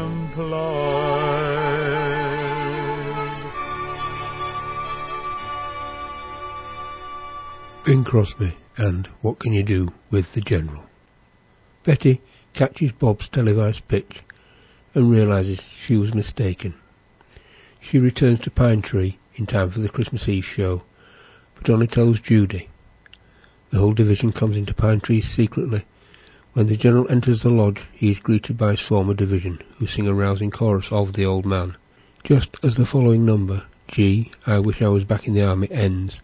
Bing 7.85 8.05
Crosby 8.05 8.57
and 8.77 9.07
What 9.21 9.39
Can 9.41 9.53
You 9.53 9.63
Do 9.63 9.93
with 10.11 10.33
the 10.33 10.41
General? 10.41 10.89
Betty 11.83 12.23
catches 12.55 12.93
Bob's 12.93 13.29
televised 13.29 13.87
pitch 13.89 14.23
and 14.95 15.11
realizes 15.11 15.61
she 15.61 15.97
was 15.97 16.15
mistaken. 16.15 16.75
She 17.85 17.99
returns 17.99 18.41
to 18.41 18.51
Pine 18.51 18.81
Tree 18.81 19.19
in 19.35 19.45
time 19.45 19.71
for 19.71 19.81
the 19.81 19.91
Christmas 19.91 20.27
Eve 20.27 20.47
show, 20.47 20.85
but 21.55 21.69
only 21.69 21.87
tells 21.87 22.19
Judy. 22.19 22.71
The 23.69 23.79
whole 23.79 23.93
division 23.93 24.33
comes 24.33 24.57
into 24.57 24.73
Pine 24.73 25.01
Tree 25.01 25.21
secretly. 25.21 25.85
When 26.55 26.69
the 26.69 26.79
General 26.79 27.07
enters 27.11 27.43
the 27.43 27.51
lodge, 27.51 27.83
he 27.93 28.11
is 28.11 28.19
greeted 28.19 28.57
by 28.57 28.71
his 28.71 28.81
former 28.81 29.13
division, 29.13 29.61
who 29.77 29.87
sing 29.87 30.09
a 30.09 30.15
rousing 30.15 30.51
chorus 30.51 30.91
of 30.91 31.13
The 31.13 31.27
Old 31.27 31.45
Man. 31.45 31.77
Just 32.25 32.57
as 32.63 32.77
the 32.77 32.87
following 32.87 33.27
number, 33.27 33.65
Gee, 33.87 34.33
I 34.47 34.61
Wish 34.61 34.81
I 34.81 34.89
Was 34.89 35.05
Back 35.05 35.29
in 35.29 35.35
the 35.35 35.47
Army, 35.47 35.71
ends, 35.71 36.23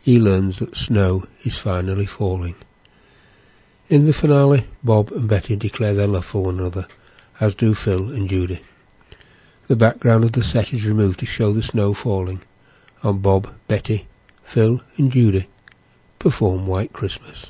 he 0.00 0.20
learns 0.20 0.60
that 0.60 0.76
snow 0.76 1.26
is 1.42 1.58
finally 1.58 2.06
falling. 2.06 2.54
In 3.88 4.06
the 4.06 4.12
finale, 4.12 4.66
Bob 4.84 5.10
and 5.10 5.28
Betty 5.28 5.56
declare 5.56 5.92
their 5.92 6.06
love 6.06 6.24
for 6.24 6.44
one 6.44 6.60
another, 6.60 6.86
as 7.40 7.56
do 7.56 7.74
Phil 7.74 8.12
and 8.12 8.30
Judy. 8.30 8.62
The 9.66 9.76
background 9.76 10.24
of 10.24 10.32
the 10.32 10.42
set 10.42 10.72
is 10.72 10.84
removed 10.86 11.20
to 11.20 11.26
show 11.26 11.52
the 11.52 11.62
snow 11.62 11.94
falling, 11.94 12.42
and 13.02 13.22
Bob, 13.22 13.54
Betty, 13.66 14.06
Phil 14.42 14.82
and 14.96 15.10
Judy 15.10 15.48
perform 16.18 16.66
White 16.66 16.92
Christmas. 16.92 17.46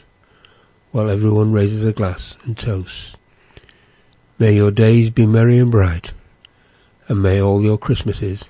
while 0.95 1.11
everyone 1.11 1.51
raises 1.51 1.85
a 1.85 1.93
glass 1.93 2.37
and 2.45 2.57
toasts. 2.57 3.17
May 4.39 4.55
your 4.55 4.71
days 4.71 5.11
be 5.11 5.27
merry 5.27 5.59
and 5.59 5.69
bright, 5.69 6.13
and 7.09 7.21
may 7.21 7.43
all 7.43 7.61
your 7.63 7.79
Christmases 7.79 8.45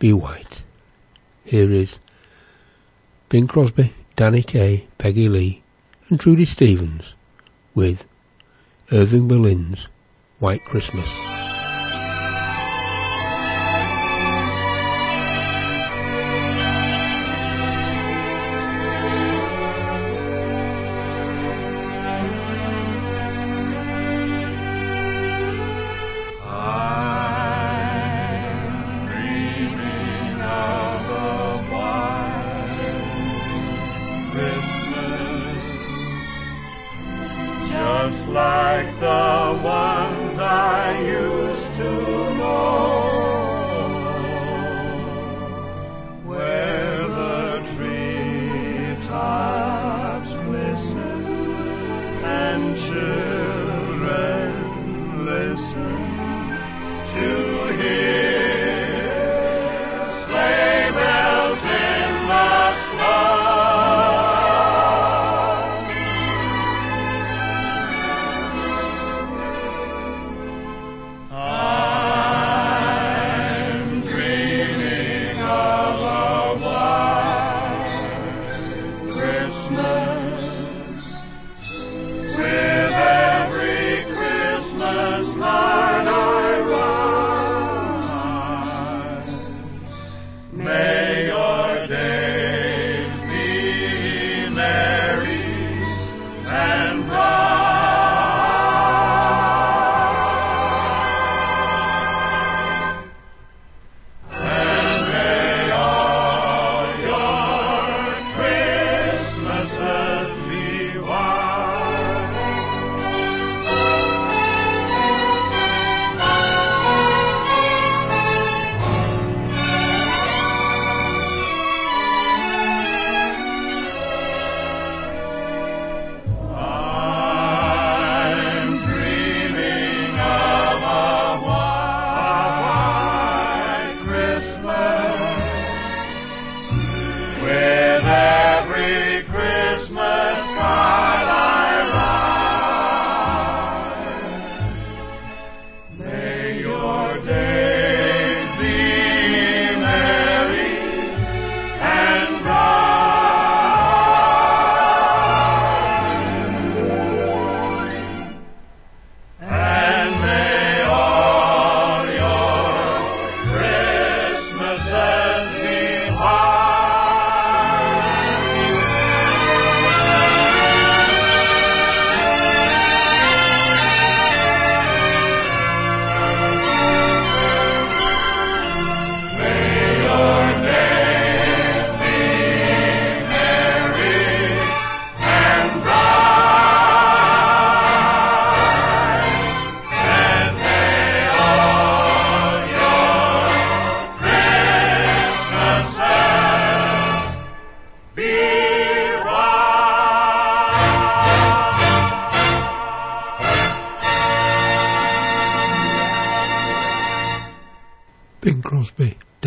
be 0.00 0.12
white. 0.12 0.64
Here 1.44 1.70
is 1.70 2.00
Bing 3.28 3.46
Crosby, 3.46 3.94
Danny 4.16 4.42
Kaye, 4.42 4.88
Peggy 4.98 5.28
Lee, 5.28 5.62
and 6.08 6.18
Trudy 6.18 6.44
Stevens 6.44 7.14
with 7.76 8.04
Irving 8.90 9.28
Berlin's 9.28 9.86
White 10.40 10.64
Christmas. 10.64 11.35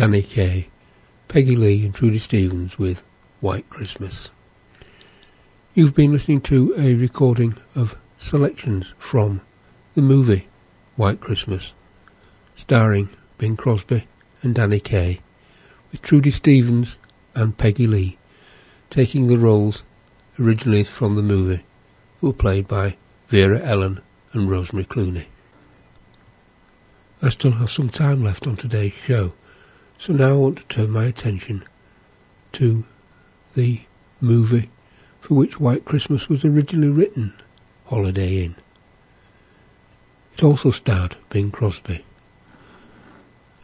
Danny 0.00 0.22
Kaye, 0.22 0.68
Peggy 1.28 1.54
Lee 1.54 1.84
and 1.84 1.94
Trudy 1.94 2.18
Stevens 2.18 2.78
with 2.78 3.02
White 3.42 3.68
Christmas. 3.68 4.30
You've 5.74 5.94
been 5.94 6.10
listening 6.10 6.40
to 6.40 6.72
a 6.78 6.94
recording 6.94 7.58
of 7.74 7.98
selections 8.18 8.86
from 8.96 9.42
the 9.94 10.00
movie 10.00 10.46
White 10.96 11.20
Christmas, 11.20 11.74
starring 12.56 13.10
Bing 13.36 13.58
Crosby 13.58 14.06
and 14.40 14.54
Danny 14.54 14.80
Kaye, 14.80 15.20
with 15.92 16.00
Trudy 16.00 16.30
Stevens 16.30 16.96
and 17.34 17.58
Peggy 17.58 17.86
Lee 17.86 18.16
taking 18.88 19.26
the 19.26 19.36
roles 19.36 19.82
originally 20.38 20.82
from 20.82 21.14
the 21.14 21.22
movie, 21.22 21.62
who 22.22 22.28
were 22.28 22.32
played 22.32 22.66
by 22.66 22.96
Vera 23.28 23.60
Ellen 23.60 24.00
and 24.32 24.50
Rosemary 24.50 24.86
Clooney. 24.86 25.26
I 27.20 27.28
still 27.28 27.50
have 27.50 27.70
some 27.70 27.90
time 27.90 28.24
left 28.24 28.46
on 28.46 28.56
today's 28.56 28.94
show, 28.94 29.34
so 30.00 30.14
now 30.14 30.30
I 30.30 30.36
want 30.36 30.56
to 30.56 30.64
turn 30.64 30.90
my 30.90 31.04
attention 31.04 31.62
to 32.52 32.84
the 33.54 33.82
movie 34.20 34.70
for 35.20 35.34
which 35.34 35.60
White 35.60 35.84
Christmas 35.84 36.26
was 36.26 36.42
originally 36.42 36.88
written, 36.88 37.34
Holiday 37.86 38.44
Inn. 38.44 38.56
It 40.32 40.42
also 40.42 40.70
starred 40.70 41.16
Bing 41.28 41.50
Crosby. 41.50 42.02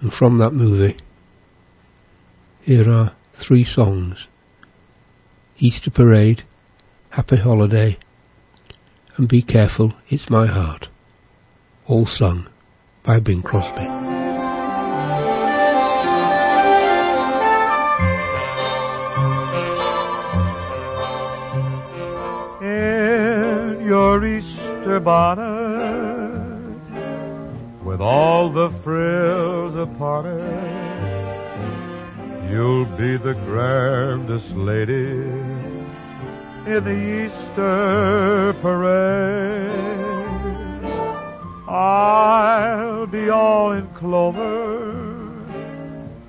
And 0.01 0.12
from 0.12 0.37
that 0.37 0.53
movie, 0.53 0.99
here 2.62 2.91
are 2.91 3.12
three 3.32 3.64
songs. 3.64 4.26
Easter 5.59 5.91
Parade, 5.91 6.43
Happy 7.11 7.37
Holiday, 7.37 7.97
and 9.16 9.26
Be 9.26 9.41
Careful, 9.41 9.95
It's 10.11 10.28
My 10.28 10.45
Heart. 10.45 10.89
All 11.87 12.05
sung 12.05 12.47
by 13.05 13.20
Bing 13.20 13.41
Crosby. 13.41 13.95
Your 24.16 24.38
Easter 24.38 24.98
bonnet 24.98 26.80
with 27.84 28.00
all 28.00 28.50
the 28.50 28.70
frills 28.82 29.76
upon 29.76 30.24
it. 30.24 31.50
You'll 32.50 32.86
be 32.96 33.18
the 33.18 33.34
grandest 33.44 34.48
lady 34.52 35.20
in 36.72 36.84
the 36.90 37.26
Easter 37.26 38.54
parade. 38.62 39.84
I'll 41.68 43.06
be 43.06 43.28
all 43.28 43.72
in 43.72 43.86
clover, 43.88 44.92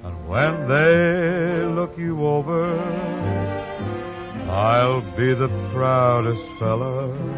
and 0.04 0.28
when 0.28 0.68
they 0.68 1.64
look 1.64 1.98
you 1.98 2.26
over, 2.26 2.78
I'll 4.50 5.02
be 5.16 5.34
the 5.34 5.48
proudest 5.72 6.44
fella 6.60 7.38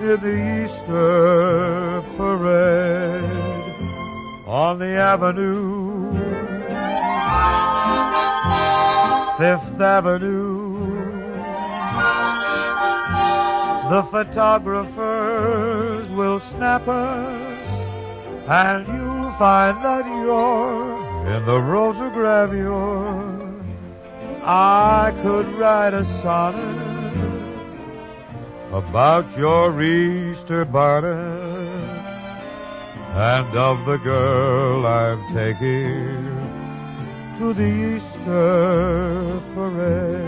in 0.00 0.20
the 0.20 0.64
Easter 0.64 2.02
parade 2.16 3.24
on 4.46 4.78
the 4.78 4.86
avenue, 4.86 6.12
Fifth 9.38 9.80
Avenue. 9.80 10.76
The 13.90 14.02
photographers 14.10 16.08
will 16.10 16.40
snap 16.50 16.86
us, 16.86 17.68
and 18.48 18.86
you'll 18.86 19.32
find 19.38 19.84
that 19.84 20.06
you're 20.06 20.96
in 21.36 21.44
the 21.44 21.58
rotogravure. 21.58 23.46
I 24.44 25.12
could 25.22 25.48
write 25.58 25.94
a 25.94 26.04
sonnet 26.22 26.87
about 28.72 29.36
your 29.36 29.82
Easter 29.82 30.64
bonnet 30.64 31.08
and 33.14 33.56
of 33.56 33.84
the 33.86 33.96
girl 33.98 34.86
I'm 34.86 35.20
taking 35.34 36.28
to 37.38 37.54
the 37.54 37.96
Easter 37.96 39.40
parade. 39.54 40.27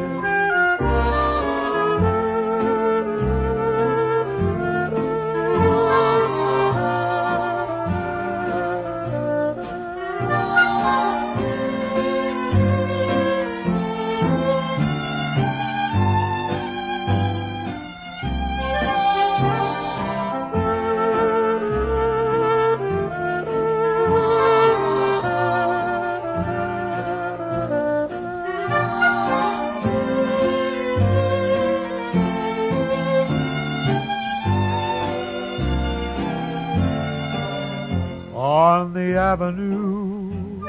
The 39.00 39.16
avenue, 39.16 40.60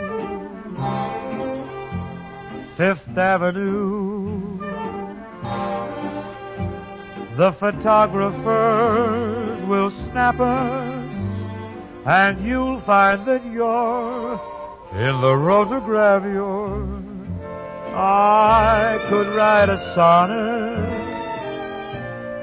Fifth 2.77 3.17
Avenue. 3.17 4.57
The 7.38 7.51
photographers 7.59 9.67
will 9.67 9.91
snap 10.05 10.39
us, 10.39 11.13
and 12.05 12.45
you'll 12.45 12.79
find 12.82 13.25
that 13.27 13.45
you're 13.45 14.39
in 14.93 15.21
the 15.25 15.36
rotogravure. 15.49 17.01
I 17.93 18.97
could 19.09 19.27
write 19.36 19.69
a 19.69 19.77
sonnet 19.93 20.89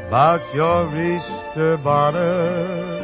about 0.08 0.42
your 0.54 0.86
Easter 1.14 1.78
bonnet 1.78 2.97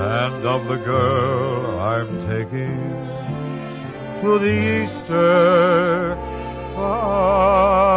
and 0.00 0.46
of 0.46 0.66
the 0.66 0.76
girl 0.76 1.78
I'm 1.78 2.26
taking 2.26 2.78
to 4.22 4.38
the 4.38 4.84
Easter 4.84 6.16
parade. 6.74 7.89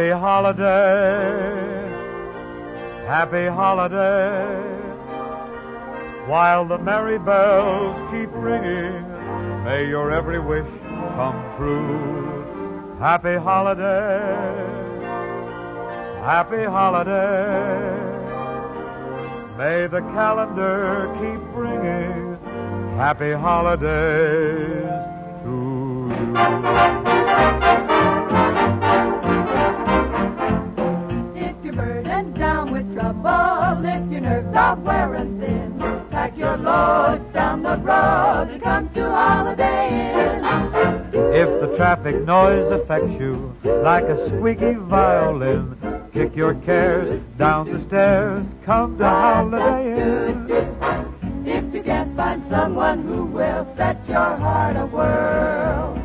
Happy 0.00 0.12
holiday, 0.12 0.64
happy 3.06 3.46
holiday, 3.48 4.56
while 6.26 6.66
the 6.66 6.78
merry 6.78 7.18
bells 7.18 8.10
keep 8.10 8.30
ringing, 8.32 9.04
may 9.62 9.86
your 9.86 10.10
every 10.10 10.40
wish 10.40 10.64
come 11.16 11.36
true. 11.58 12.96
Happy 12.98 13.36
holiday, 13.36 14.22
happy 16.24 16.64
holiday, 16.64 17.92
may 19.58 19.86
the 19.86 20.00
calendar 20.14 21.12
keep 21.20 21.42
bringing 21.52 22.38
happy 22.96 23.32
holidays 23.32 24.88
to 25.44 27.04
you. 27.04 27.09
Traffic 41.80 42.26
noise 42.26 42.70
affects 42.72 43.10
you 43.18 43.56
like 43.64 44.04
a 44.04 44.28
squeaky 44.28 44.74
violin, 44.74 45.74
kick 46.12 46.36
your 46.36 46.54
cares 46.56 47.22
down 47.38 47.72
the 47.72 47.82
stairs, 47.86 48.44
come 48.66 48.98
to 48.98 49.04
Holiday 49.04 49.96
Inn. 49.98 50.46
If 51.46 51.72
you 51.74 51.82
can't 51.82 52.14
find 52.14 52.42
someone 52.50 53.06
who 53.06 53.24
will 53.24 53.66
set 53.78 53.96
your 54.06 54.36
heart 54.36 54.76
a 54.76 54.84
whirl, 54.88 55.96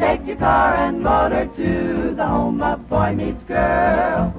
take 0.00 0.26
your 0.26 0.36
car 0.36 0.74
and 0.74 1.00
motor 1.00 1.46
to 1.46 2.12
the 2.16 2.26
home 2.26 2.60
of 2.60 2.88
boy 2.88 3.14
meets 3.14 3.40
girl. 3.44 4.34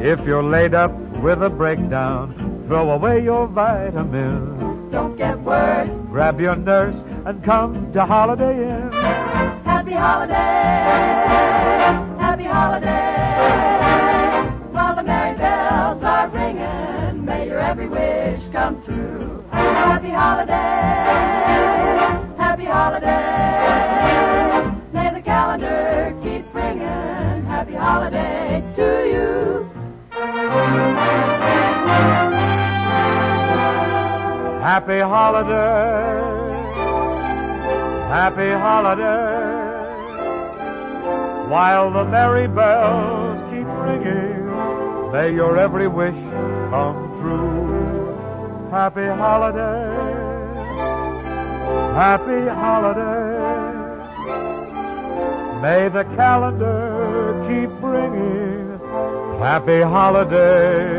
If 0.00 0.24
you're 0.24 0.44
laid 0.44 0.72
up 0.72 0.92
with 1.20 1.42
a 1.42 1.50
breakdown, 1.50 2.64
throw 2.68 2.92
away 2.92 3.24
your 3.24 3.48
vitamins, 3.48 4.92
Don't 4.92 5.16
get 5.16 5.36
worse. 5.40 5.90
grab 6.12 6.40
your 6.40 6.54
nurse 6.54 6.94
and 7.26 7.44
come 7.44 7.92
to 7.92 8.06
Holiday 8.06 8.54
Inn. 8.56 9.47
Happy 9.88 10.00
holiday, 10.00 10.34
happy 12.20 12.44
holiday. 12.44 12.90
While 14.70 14.94
the 14.94 15.02
merry 15.02 15.34
bells 15.38 16.02
are 16.04 16.28
ringing, 16.28 17.24
may 17.24 17.46
your 17.46 17.58
every 17.58 17.88
wish 17.88 18.42
come 18.52 18.84
true. 18.84 19.42
Happy 19.50 20.10
holiday, 20.10 20.52
happy 22.36 22.66
holiday. 22.66 23.08
May 24.92 25.10
the 25.14 25.22
calendar 25.22 26.14
keep 26.22 26.44
ringing. 26.54 27.46
Happy 27.46 27.72
holiday 27.72 28.62
to 28.76 29.08
you. 29.08 29.70
Happy 34.60 35.00
holiday, 35.00 36.20
happy 38.10 38.50
holiday. 38.50 39.47
While 41.48 41.92
the 41.92 42.04
merry 42.04 42.46
bells 42.46 43.40
keep 43.50 43.66
ringing, 43.66 45.12
may 45.12 45.32
your 45.34 45.56
every 45.56 45.88
wish 45.88 46.14
come 46.70 47.18
true. 47.22 48.68
Happy 48.70 49.06
holiday, 49.06 49.88
happy 51.94 52.46
holiday. 52.48 53.38
May 55.62 55.88
the 55.88 56.04
calendar 56.14 57.32
keep 57.48 57.70
bringing 57.80 58.78
happy 59.40 59.80
holidays 59.80 60.97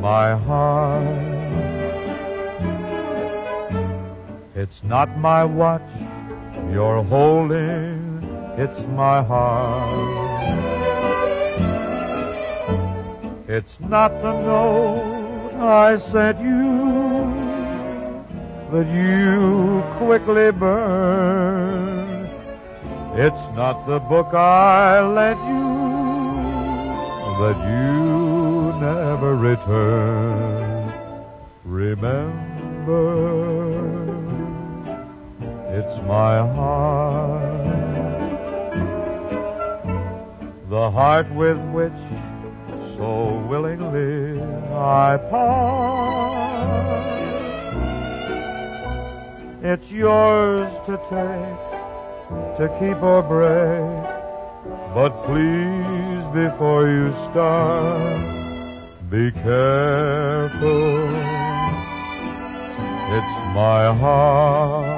my 0.00 0.34
heart. 0.34 1.06
It's 4.54 4.82
not 4.82 5.18
my 5.18 5.44
watch 5.44 5.90
you're 6.72 7.02
holding, 7.02 8.22
it's 8.56 8.80
my 8.96 9.22
heart. 9.22 10.30
It's 13.48 13.76
not 13.80 14.10
the 14.22 14.32
note 14.32 15.54
I 15.60 15.98
sent 16.12 16.40
you 16.40 17.40
that 18.72 18.86
you 18.94 19.82
quickly 19.98 20.50
burned. 20.52 22.28
It's 23.18 23.44
not 23.54 23.86
the 23.86 23.98
book 23.98 24.32
I 24.32 25.00
lent 25.02 25.40
you 25.40 25.70
that 27.40 27.58
you 27.68 28.09
returned. 29.40 30.92
Remember, 31.64 33.06
it's 35.72 35.96
my 36.06 36.38
heart, 36.56 37.60
the 40.68 40.90
heart 40.90 41.34
with 41.34 41.58
which 41.72 42.02
so 42.96 43.38
willingly 43.48 44.42
I 44.74 45.16
part. 45.30 45.80
It's 49.62 49.90
yours 49.90 50.70
to 50.86 50.96
take, 51.08 51.60
to 52.58 52.68
keep 52.78 53.02
or 53.02 53.22
break, 53.22 54.04
but 54.94 55.12
please 55.24 56.24
before 56.34 56.88
you 56.88 57.10
start, 57.30 58.49
be 59.10 59.32
careful. 59.32 61.10
It's 63.12 63.34
my 63.56 63.92
heart. 63.98 64.90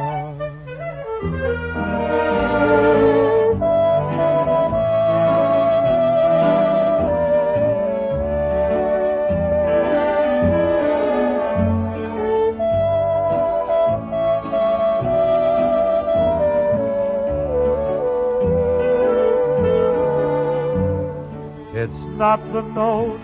It's 21.74 22.18
not 22.18 22.40
the 22.52 22.60
note 22.60 23.21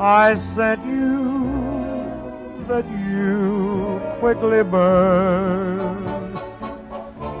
I 0.00 0.36
sent 0.54 0.84
you 0.86 2.66
that 2.68 2.88
you 2.88 4.00
quickly 4.20 4.62
burned. 4.62 6.38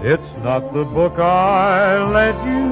It's 0.04 0.32
not 0.42 0.72
the 0.72 0.84
book 0.84 1.12
I 1.20 2.02
lent 2.02 2.38
you 2.48 2.68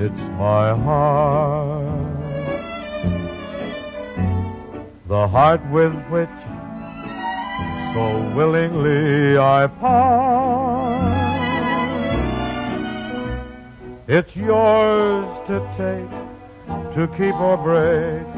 it's 0.00 0.22
my 0.38 0.74
heart, 0.74 2.18
the 5.06 5.28
heart 5.28 5.60
with 5.70 5.94
which 6.10 6.47
so 7.98 8.32
willingly 8.36 9.36
I 9.38 9.66
part. 9.66 11.08
It's 14.06 14.34
yours 14.36 15.26
to 15.48 15.56
take, 15.80 16.12
to 16.94 17.02
keep 17.18 17.34
or 17.48 17.56
break, 17.70 18.28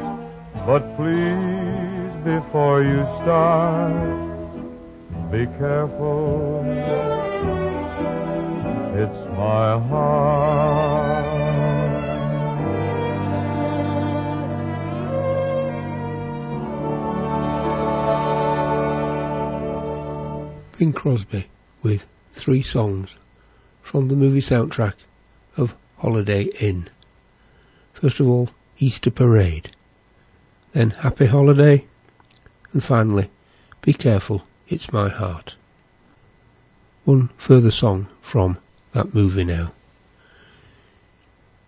but 0.65 0.81
please 0.97 2.13
before 2.31 2.79
you 2.91 3.01
start, 3.21 3.93
be 5.31 5.45
careful. 5.59 6.63
It's 9.03 9.21
my 9.37 9.79
heart. 9.89 10.70
Bing 20.81 20.93
Crosby 20.93 21.45
with 21.83 22.07
three 22.33 22.63
songs 22.63 23.15
from 23.83 24.07
the 24.07 24.15
movie 24.15 24.41
soundtrack 24.41 24.95
of 25.55 25.75
Holiday 25.99 26.45
Inn. 26.59 26.89
First 27.93 28.19
of 28.19 28.27
all, 28.27 28.49
Easter 28.79 29.11
Parade, 29.11 29.75
then 30.73 30.89
Happy 30.89 31.27
Holiday, 31.27 31.85
and 32.73 32.83
finally, 32.83 33.29
Be 33.83 33.93
Careful, 33.93 34.47
It's 34.69 34.91
My 34.91 35.07
Heart. 35.07 35.55
One 37.05 37.29
further 37.37 37.69
song 37.69 38.07
from 38.19 38.57
that 38.93 39.13
movie 39.13 39.43
now. 39.43 39.73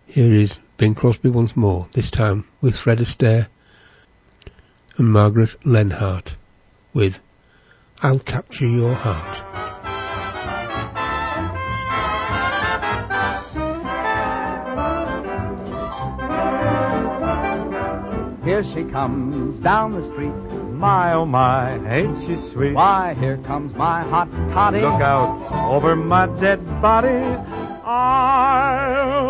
Here 0.06 0.34
is 0.34 0.58
Bing 0.76 0.96
Crosby 0.96 1.28
once 1.28 1.56
more, 1.56 1.86
this 1.92 2.10
time 2.10 2.48
with 2.60 2.76
Fred 2.76 2.98
Astaire 2.98 3.46
and 4.96 5.12
Margaret 5.12 5.64
Lenhart 5.64 6.34
with 6.92 7.20
I'll 8.04 8.18
Capture 8.18 8.68
Your 8.68 8.92
Heart. 8.94 9.36
Here 18.44 18.62
she 18.62 18.84
comes 18.92 19.58
down 19.60 19.94
the 19.98 20.02
street. 20.12 20.34
My 20.74 21.14
oh 21.14 21.24
my, 21.24 21.76
ain't 21.90 22.18
she 22.26 22.36
sweet? 22.52 22.74
Why, 22.74 23.14
here 23.18 23.38
comes 23.38 23.74
my 23.74 24.02
hot 24.02 24.30
toddy. 24.52 24.82
Look 24.82 25.00
out 25.00 25.72
over 25.72 25.96
my 25.96 26.26
dead 26.42 26.62
body. 26.82 27.08
I'll 27.86 29.22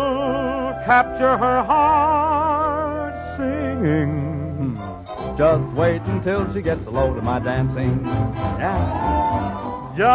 capture 0.83 1.37
her 1.37 1.63
heart 1.63 3.37
singing. 3.37 4.24
Just 5.37 5.67
wait 5.73 6.01
until 6.03 6.53
she 6.53 6.61
gets 6.61 6.85
a 6.85 6.89
load 6.89 7.17
of 7.17 7.23
my 7.25 7.39
dancing. 7.39 7.99
Yeah. 8.05 9.91
Just 9.97 10.07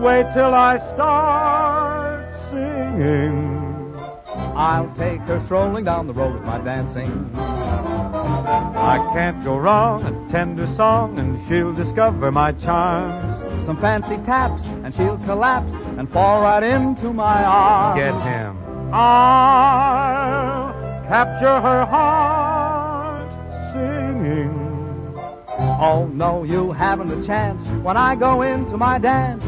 wait 0.00 0.32
till 0.32 0.54
I 0.54 0.78
start 0.94 2.24
singing. 2.50 3.50
I'll 4.54 4.94
take 4.96 5.20
her 5.22 5.42
strolling 5.46 5.84
down 5.84 6.06
the 6.06 6.12
road 6.12 6.34
with 6.34 6.44
my 6.44 6.58
dancing. 6.58 7.30
I 7.34 8.98
can't 9.12 9.42
go 9.42 9.56
wrong, 9.56 10.04
a 10.04 10.12
tender 10.30 10.72
song, 10.76 11.18
and 11.18 11.36
she'll 11.48 11.74
discover 11.74 12.30
my 12.30 12.52
charms. 12.52 13.66
Some 13.66 13.80
fancy 13.80 14.18
taps, 14.18 14.62
and 14.84 14.94
she'll 14.94 15.18
collapse 15.18 15.72
and 15.98 16.08
fall 16.12 16.42
right 16.42 16.62
into 16.62 17.12
my 17.12 17.42
arms. 17.42 17.98
Get 17.98 18.14
him. 18.22 18.56
I'll 18.94 20.72
capture 21.08 21.60
her 21.60 21.84
heart 21.86 22.49
Oh 25.82 26.06
no, 26.06 26.44
you 26.44 26.72
haven't 26.72 27.10
a 27.10 27.26
chance 27.26 27.64
when 27.82 27.96
I 27.96 28.14
go 28.14 28.42
into 28.42 28.76
my 28.76 28.98
dance. 28.98 29.42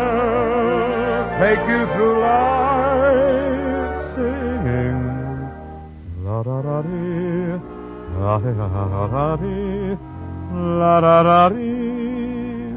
I'll 0.00 1.38
take 1.40 1.58
you 1.68 1.86
through 1.92 2.20
life 2.22 4.14
singing. 4.14 5.02
La 6.24 6.42
da 6.44 6.62
da 6.62 6.82
dee, 6.82 7.58
la 8.20 8.38
da 8.38 9.06
da 9.08 9.36
dee, 9.36 9.98
la 10.78 11.00
da 11.00 11.22
da 11.24 11.48
dee. 11.48 12.76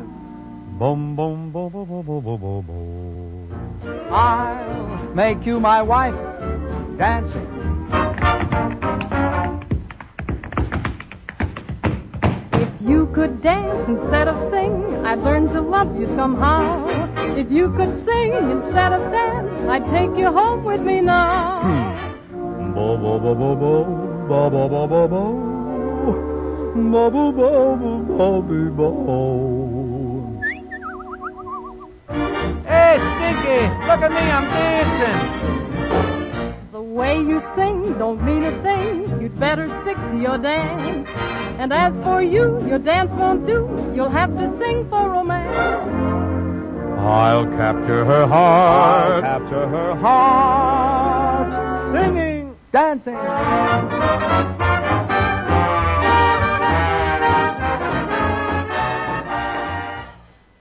Boom, 0.80 1.16
boom, 1.16 1.52
boom, 1.52 1.70
boom, 1.72 1.86
boom, 1.88 2.06
boom, 2.06 2.24
boom, 2.26 2.66
boom. 2.66 4.10
I'll 4.12 5.14
make 5.14 5.46
you 5.46 5.60
my 5.60 5.82
wife 5.84 6.33
dancing. 6.98 7.48
If 12.54 12.70
you 12.82 13.12
could 13.14 13.42
dance 13.42 13.88
instead 13.88 14.28
of 14.28 14.52
sing, 14.52 15.06
I'd 15.06 15.20
learn 15.20 15.50
to 15.54 15.62
love 15.62 15.96
you 16.00 16.08
somehow. 16.16 16.86
If 17.36 17.52
you 17.52 17.72
could 17.72 18.06
sing 18.06 18.34
instead 18.52 18.94
of 18.94 19.12
dance, 19.12 19.50
I'd 19.70 19.86
take 19.92 20.18
you 20.18 20.32
home 20.32 20.64
with 20.64 20.82
me 20.82 21.02
now. 21.02 21.62
Hmm. 21.62 22.74
Bo 22.74 22.98
bo 22.98 23.20
bo 23.20 23.36
bo 23.36 23.56
bo 23.56 23.86
bo 24.28 24.50
bo 24.50 24.70
bo 24.78 24.88
bo 24.88 25.08
bo 26.76 27.10
bo 27.10 27.32
bo 27.32 27.52
bo 27.78 28.42
bo 28.42 28.42
bo 28.42 28.90
bo. 29.08 29.20
Hey, 32.66 32.98
Stinky, 32.98 33.60
look 33.88 34.02
at 34.02 34.12
me, 34.12 34.24
I'm 34.38 34.63
don't 37.98 38.24
mean 38.24 38.44
a 38.44 38.64
thing. 38.64 39.22
You'd 39.22 39.40
better 39.40 39.68
stick 39.82 39.98
to 39.98 40.18
your 40.20 40.38
dance. 40.38 41.08
And 41.60 41.72
as 41.72 41.94
for 42.04 42.22
you, 42.22 42.66
your 42.68 42.80
dance 42.80 43.12
won't 43.12 43.46
do. 43.46 43.92
You'll 43.96 44.10
have 44.10 44.30
to 44.36 44.58
sing 44.60 44.90
for 44.90 45.10
romance. 45.10 45.56
I'll 47.00 47.46
capture 47.46 48.06
her 48.06 48.28
heart. 48.28 49.24
I'll 49.24 49.40
capture 49.40 49.68
her 49.68 49.96
heart. 49.96 51.50
Singing, 51.94 52.56
dancing. 52.72 53.18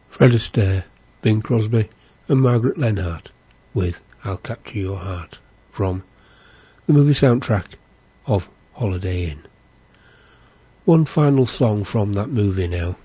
Fred 0.08 0.32
Astaire, 0.32 0.84
Bing 1.22 1.42
Crosby, 1.42 1.88
and 2.28 2.40
Margaret 2.40 2.78
Lenhart 2.78 3.30
with 3.74 4.00
I'll 4.24 4.36
Capture 4.36 4.78
Your 4.78 4.98
Heart 4.98 5.40
from 5.70 6.04
the 6.86 6.92
movie 6.92 7.12
soundtrack 7.12 7.74
of 8.26 8.48
Holiday 8.74 9.26
Inn. 9.30 9.42
One 10.84 11.04
final 11.04 11.46
song 11.46 11.84
from 11.84 12.14
that 12.14 12.28
movie 12.28 12.66
now, 12.66 12.96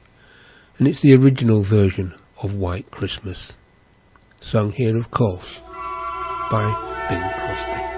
and 0.79 0.87
it's 0.87 1.01
the 1.01 1.13
original 1.13 1.61
version 1.61 2.15
of 2.41 2.55
White 2.55 2.89
Christmas, 2.89 3.53
sung 4.41 4.71
here, 4.71 4.97
of 4.97 5.11
course, 5.11 5.61
by 6.49 7.05
Bing 7.07 7.21
Crosby. 7.21 7.96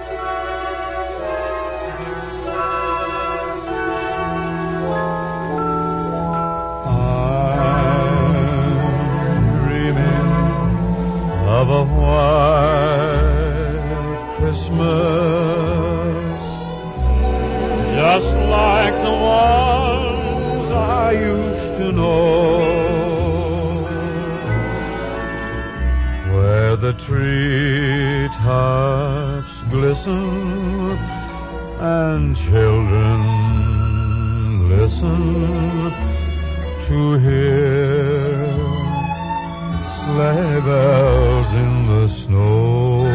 Sleigh 40.20 40.60
bells 40.68 41.50
in 41.54 41.72
the 41.86 42.08
snow. 42.08 43.06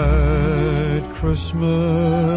Christmas 1.15 2.34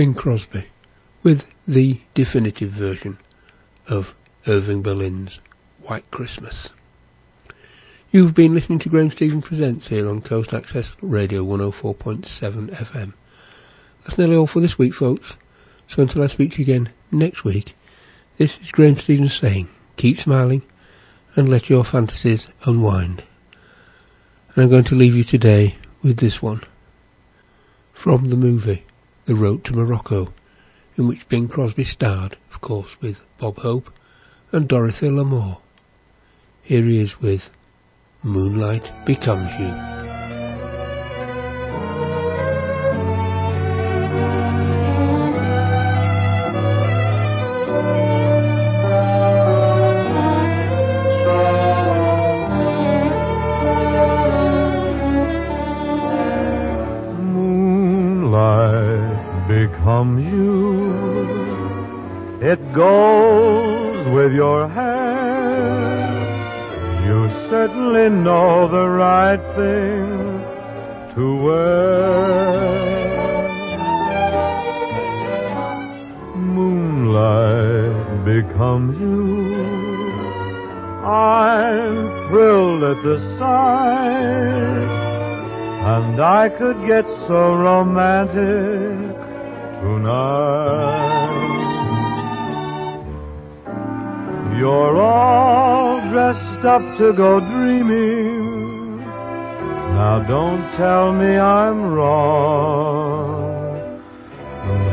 Bing 0.00 0.14
Crosby 0.14 0.64
with 1.22 1.46
the 1.68 2.00
definitive 2.14 2.70
version 2.70 3.18
of 3.86 4.14
Irving 4.48 4.80
Berlin's 4.80 5.40
White 5.82 6.10
Christmas. 6.10 6.70
You've 8.10 8.34
been 8.34 8.54
listening 8.54 8.78
to 8.78 8.88
Graham 8.88 9.10
Stevens 9.10 9.44
Presents 9.44 9.88
here 9.88 10.08
on 10.08 10.22
Coast 10.22 10.54
Access 10.54 10.94
Radio 11.02 11.44
104.7 11.44 12.70
FM. 12.70 13.12
That's 14.02 14.16
nearly 14.16 14.36
all 14.36 14.46
for 14.46 14.60
this 14.60 14.78
week, 14.78 14.94
folks. 14.94 15.34
So 15.86 16.00
until 16.00 16.22
I 16.22 16.28
speak 16.28 16.52
to 16.52 16.62
you 16.62 16.72
again 16.72 16.88
next 17.12 17.44
week, 17.44 17.76
this 18.38 18.58
is 18.58 18.72
Graham 18.72 18.96
Stevens 18.96 19.36
saying, 19.36 19.68
keep 19.98 20.18
smiling 20.18 20.62
and 21.36 21.50
let 21.50 21.68
your 21.68 21.84
fantasies 21.84 22.48
unwind. 22.64 23.22
And 24.54 24.64
I'm 24.64 24.70
going 24.70 24.84
to 24.84 24.94
leave 24.94 25.14
you 25.14 25.24
today 25.24 25.76
with 26.02 26.20
this 26.20 26.40
one. 26.40 26.62
From 27.92 28.30
the 28.30 28.36
movie 28.36 28.86
The 29.30 29.36
Road 29.36 29.62
to 29.66 29.76
Morocco, 29.76 30.32
in 30.96 31.06
which 31.06 31.28
Bing 31.28 31.46
Crosby 31.46 31.84
starred, 31.84 32.36
of 32.50 32.60
course, 32.60 33.00
with 33.00 33.20
Bob 33.38 33.58
Hope 33.58 33.88
and 34.50 34.66
Dorothy 34.66 35.08
Lamour. 35.08 35.58
Here 36.64 36.82
he 36.82 36.98
is 36.98 37.20
with 37.20 37.48
Moonlight 38.24 38.90
Becomes 39.06 39.52
You. 39.60 39.99
And 85.96 86.20
I 86.20 86.48
could 86.48 86.86
get 86.86 87.06
so 87.26 87.54
romantic 87.54 89.16
tonight. 89.80 91.10
You're 94.58 95.00
all 95.00 96.00
dressed 96.10 96.64
up 96.64 96.82
to 96.98 97.12
go 97.14 97.40
dreaming. 97.40 98.98
Now 98.98 100.22
don't 100.28 100.70
tell 100.76 101.12
me 101.12 101.38
I'm 101.38 101.92
wrong. 101.92 103.40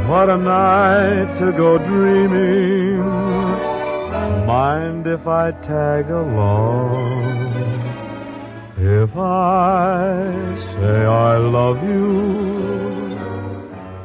What 0.07 0.29
a 0.29 0.37
night 0.37 1.39
to 1.39 1.51
go 1.51 1.77
dreaming. 1.77 2.99
Mind 4.45 5.05
if 5.05 5.27
I 5.27 5.51
tag 5.51 6.09
along? 6.09 7.46
If 8.79 9.17
I 9.17 10.55
say 10.59 11.05
I 11.05 11.37
love 11.37 11.83
you, 11.83 13.17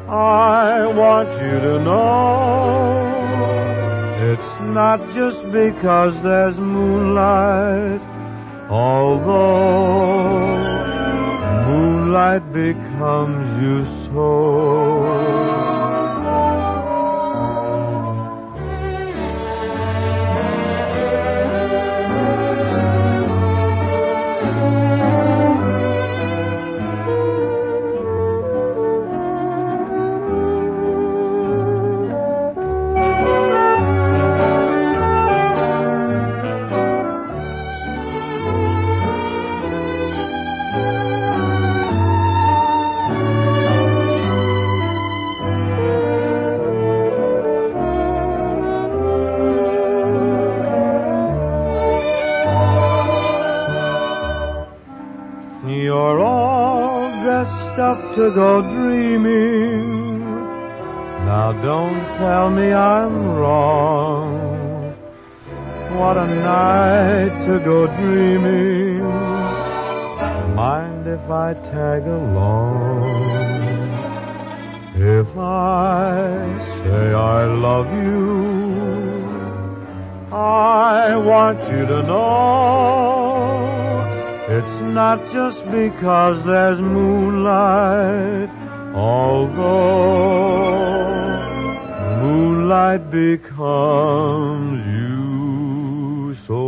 I 0.09 0.87
want 0.87 1.29
you 1.29 1.61
to 1.61 1.79
know 1.85 3.13
it's 4.33 4.61
not 4.63 4.99
just 5.13 5.43
because 5.53 6.19
there's 6.23 6.57
moonlight, 6.57 8.01
although 8.71 10.47
moonlight 11.69 12.51
becomes 12.55 13.63
you 13.63 13.85
so. 14.07 15.22
You're 55.93 56.21
all 56.21 57.23
dressed 57.23 57.79
up 57.79 58.01
to 58.15 58.31
go 58.31 58.63
dreaming. 58.63 60.21
Now 61.29 61.53
don't 61.69 62.03
tell 62.17 62.49
me 62.49 62.73
I'm 62.73 63.15
wrong. 63.37 64.95
What 65.99 66.17
a 66.17 66.27
night 66.27 67.35
to 67.47 67.59
go 67.59 67.79
dreaming. 68.01 69.03
Mind 70.55 71.07
if 71.07 71.25
I 71.29 71.53
tag 71.75 72.03
along? 72.07 73.03
If 74.97 75.29
I 75.37 76.65
say 76.79 77.05
I 77.13 77.45
love 77.67 77.89
you, 78.07 78.33
I 80.33 81.17
want 81.17 81.61
you 81.71 81.85
to 81.85 82.03
know 82.03 82.92
it's 84.55 84.83
not 84.83 85.19
just 85.33 85.65
because 85.71 86.45
there's 86.45 86.79
moonlight, 86.79 88.51
although 88.95 89.63
moonlight 92.21 93.11
becomes 93.11 94.87
you 94.95 96.37
so. 96.47 96.61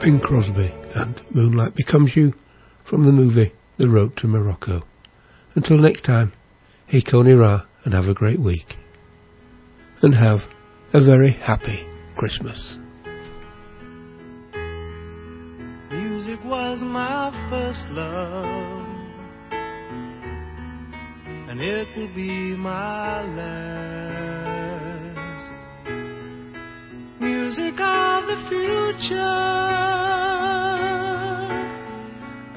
Bing 0.00 0.18
Crosby 0.18 0.72
and 0.94 1.20
Moonlight 1.30 1.74
Becomes 1.76 2.16
You 2.16 2.34
from 2.82 3.04
the 3.04 3.12
movie 3.12 3.52
The 3.76 3.88
Road 3.88 4.16
to 4.16 4.26
Morocco. 4.26 4.82
Until 5.54 5.78
next 5.78 6.02
time, 6.02 6.32
Hei 6.88 7.02
konā 7.02 7.36
rā 7.36 7.64
and 7.84 7.94
have 7.94 8.08
a 8.08 8.14
great 8.14 8.40
week. 8.40 8.78
And 10.02 10.16
have 10.16 10.48
a 10.92 11.00
very 11.00 11.30
happy 11.30 11.86
Christmas. 12.20 12.76
Music 15.90 16.44
was 16.44 16.82
my 16.82 17.30
first 17.48 17.90
love, 17.92 18.86
and 21.48 21.62
it 21.62 21.88
will 21.96 22.08
be 22.08 22.54
my 22.56 23.24
last. 23.38 24.36
Music 27.20 27.80
of 27.80 28.26
the 28.26 28.36
future, 28.50 29.16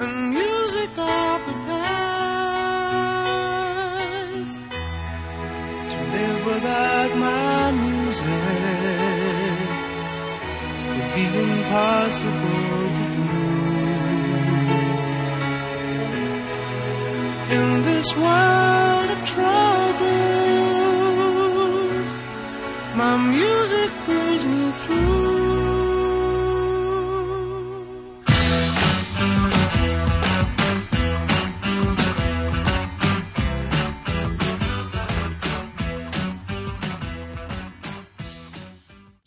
and 0.04 0.30
music 0.40 0.90
of 0.98 1.46
the 1.48 1.54
past. 1.68 2.60
To 5.90 5.96
live 6.12 6.40
without 6.52 7.16
my 7.16 7.70
music 7.70 9.13
be 11.14 11.24
impossible 11.26 12.90
to 12.96 13.04
do. 13.16 13.28
In 17.56 17.82
this 17.82 18.08
world 18.16 19.10
of 19.14 19.20
troubles, 19.24 19.68
my 22.96 23.16
music 23.16 23.90
pulls 24.04 24.44
me 24.44 24.70
through. 24.72 25.43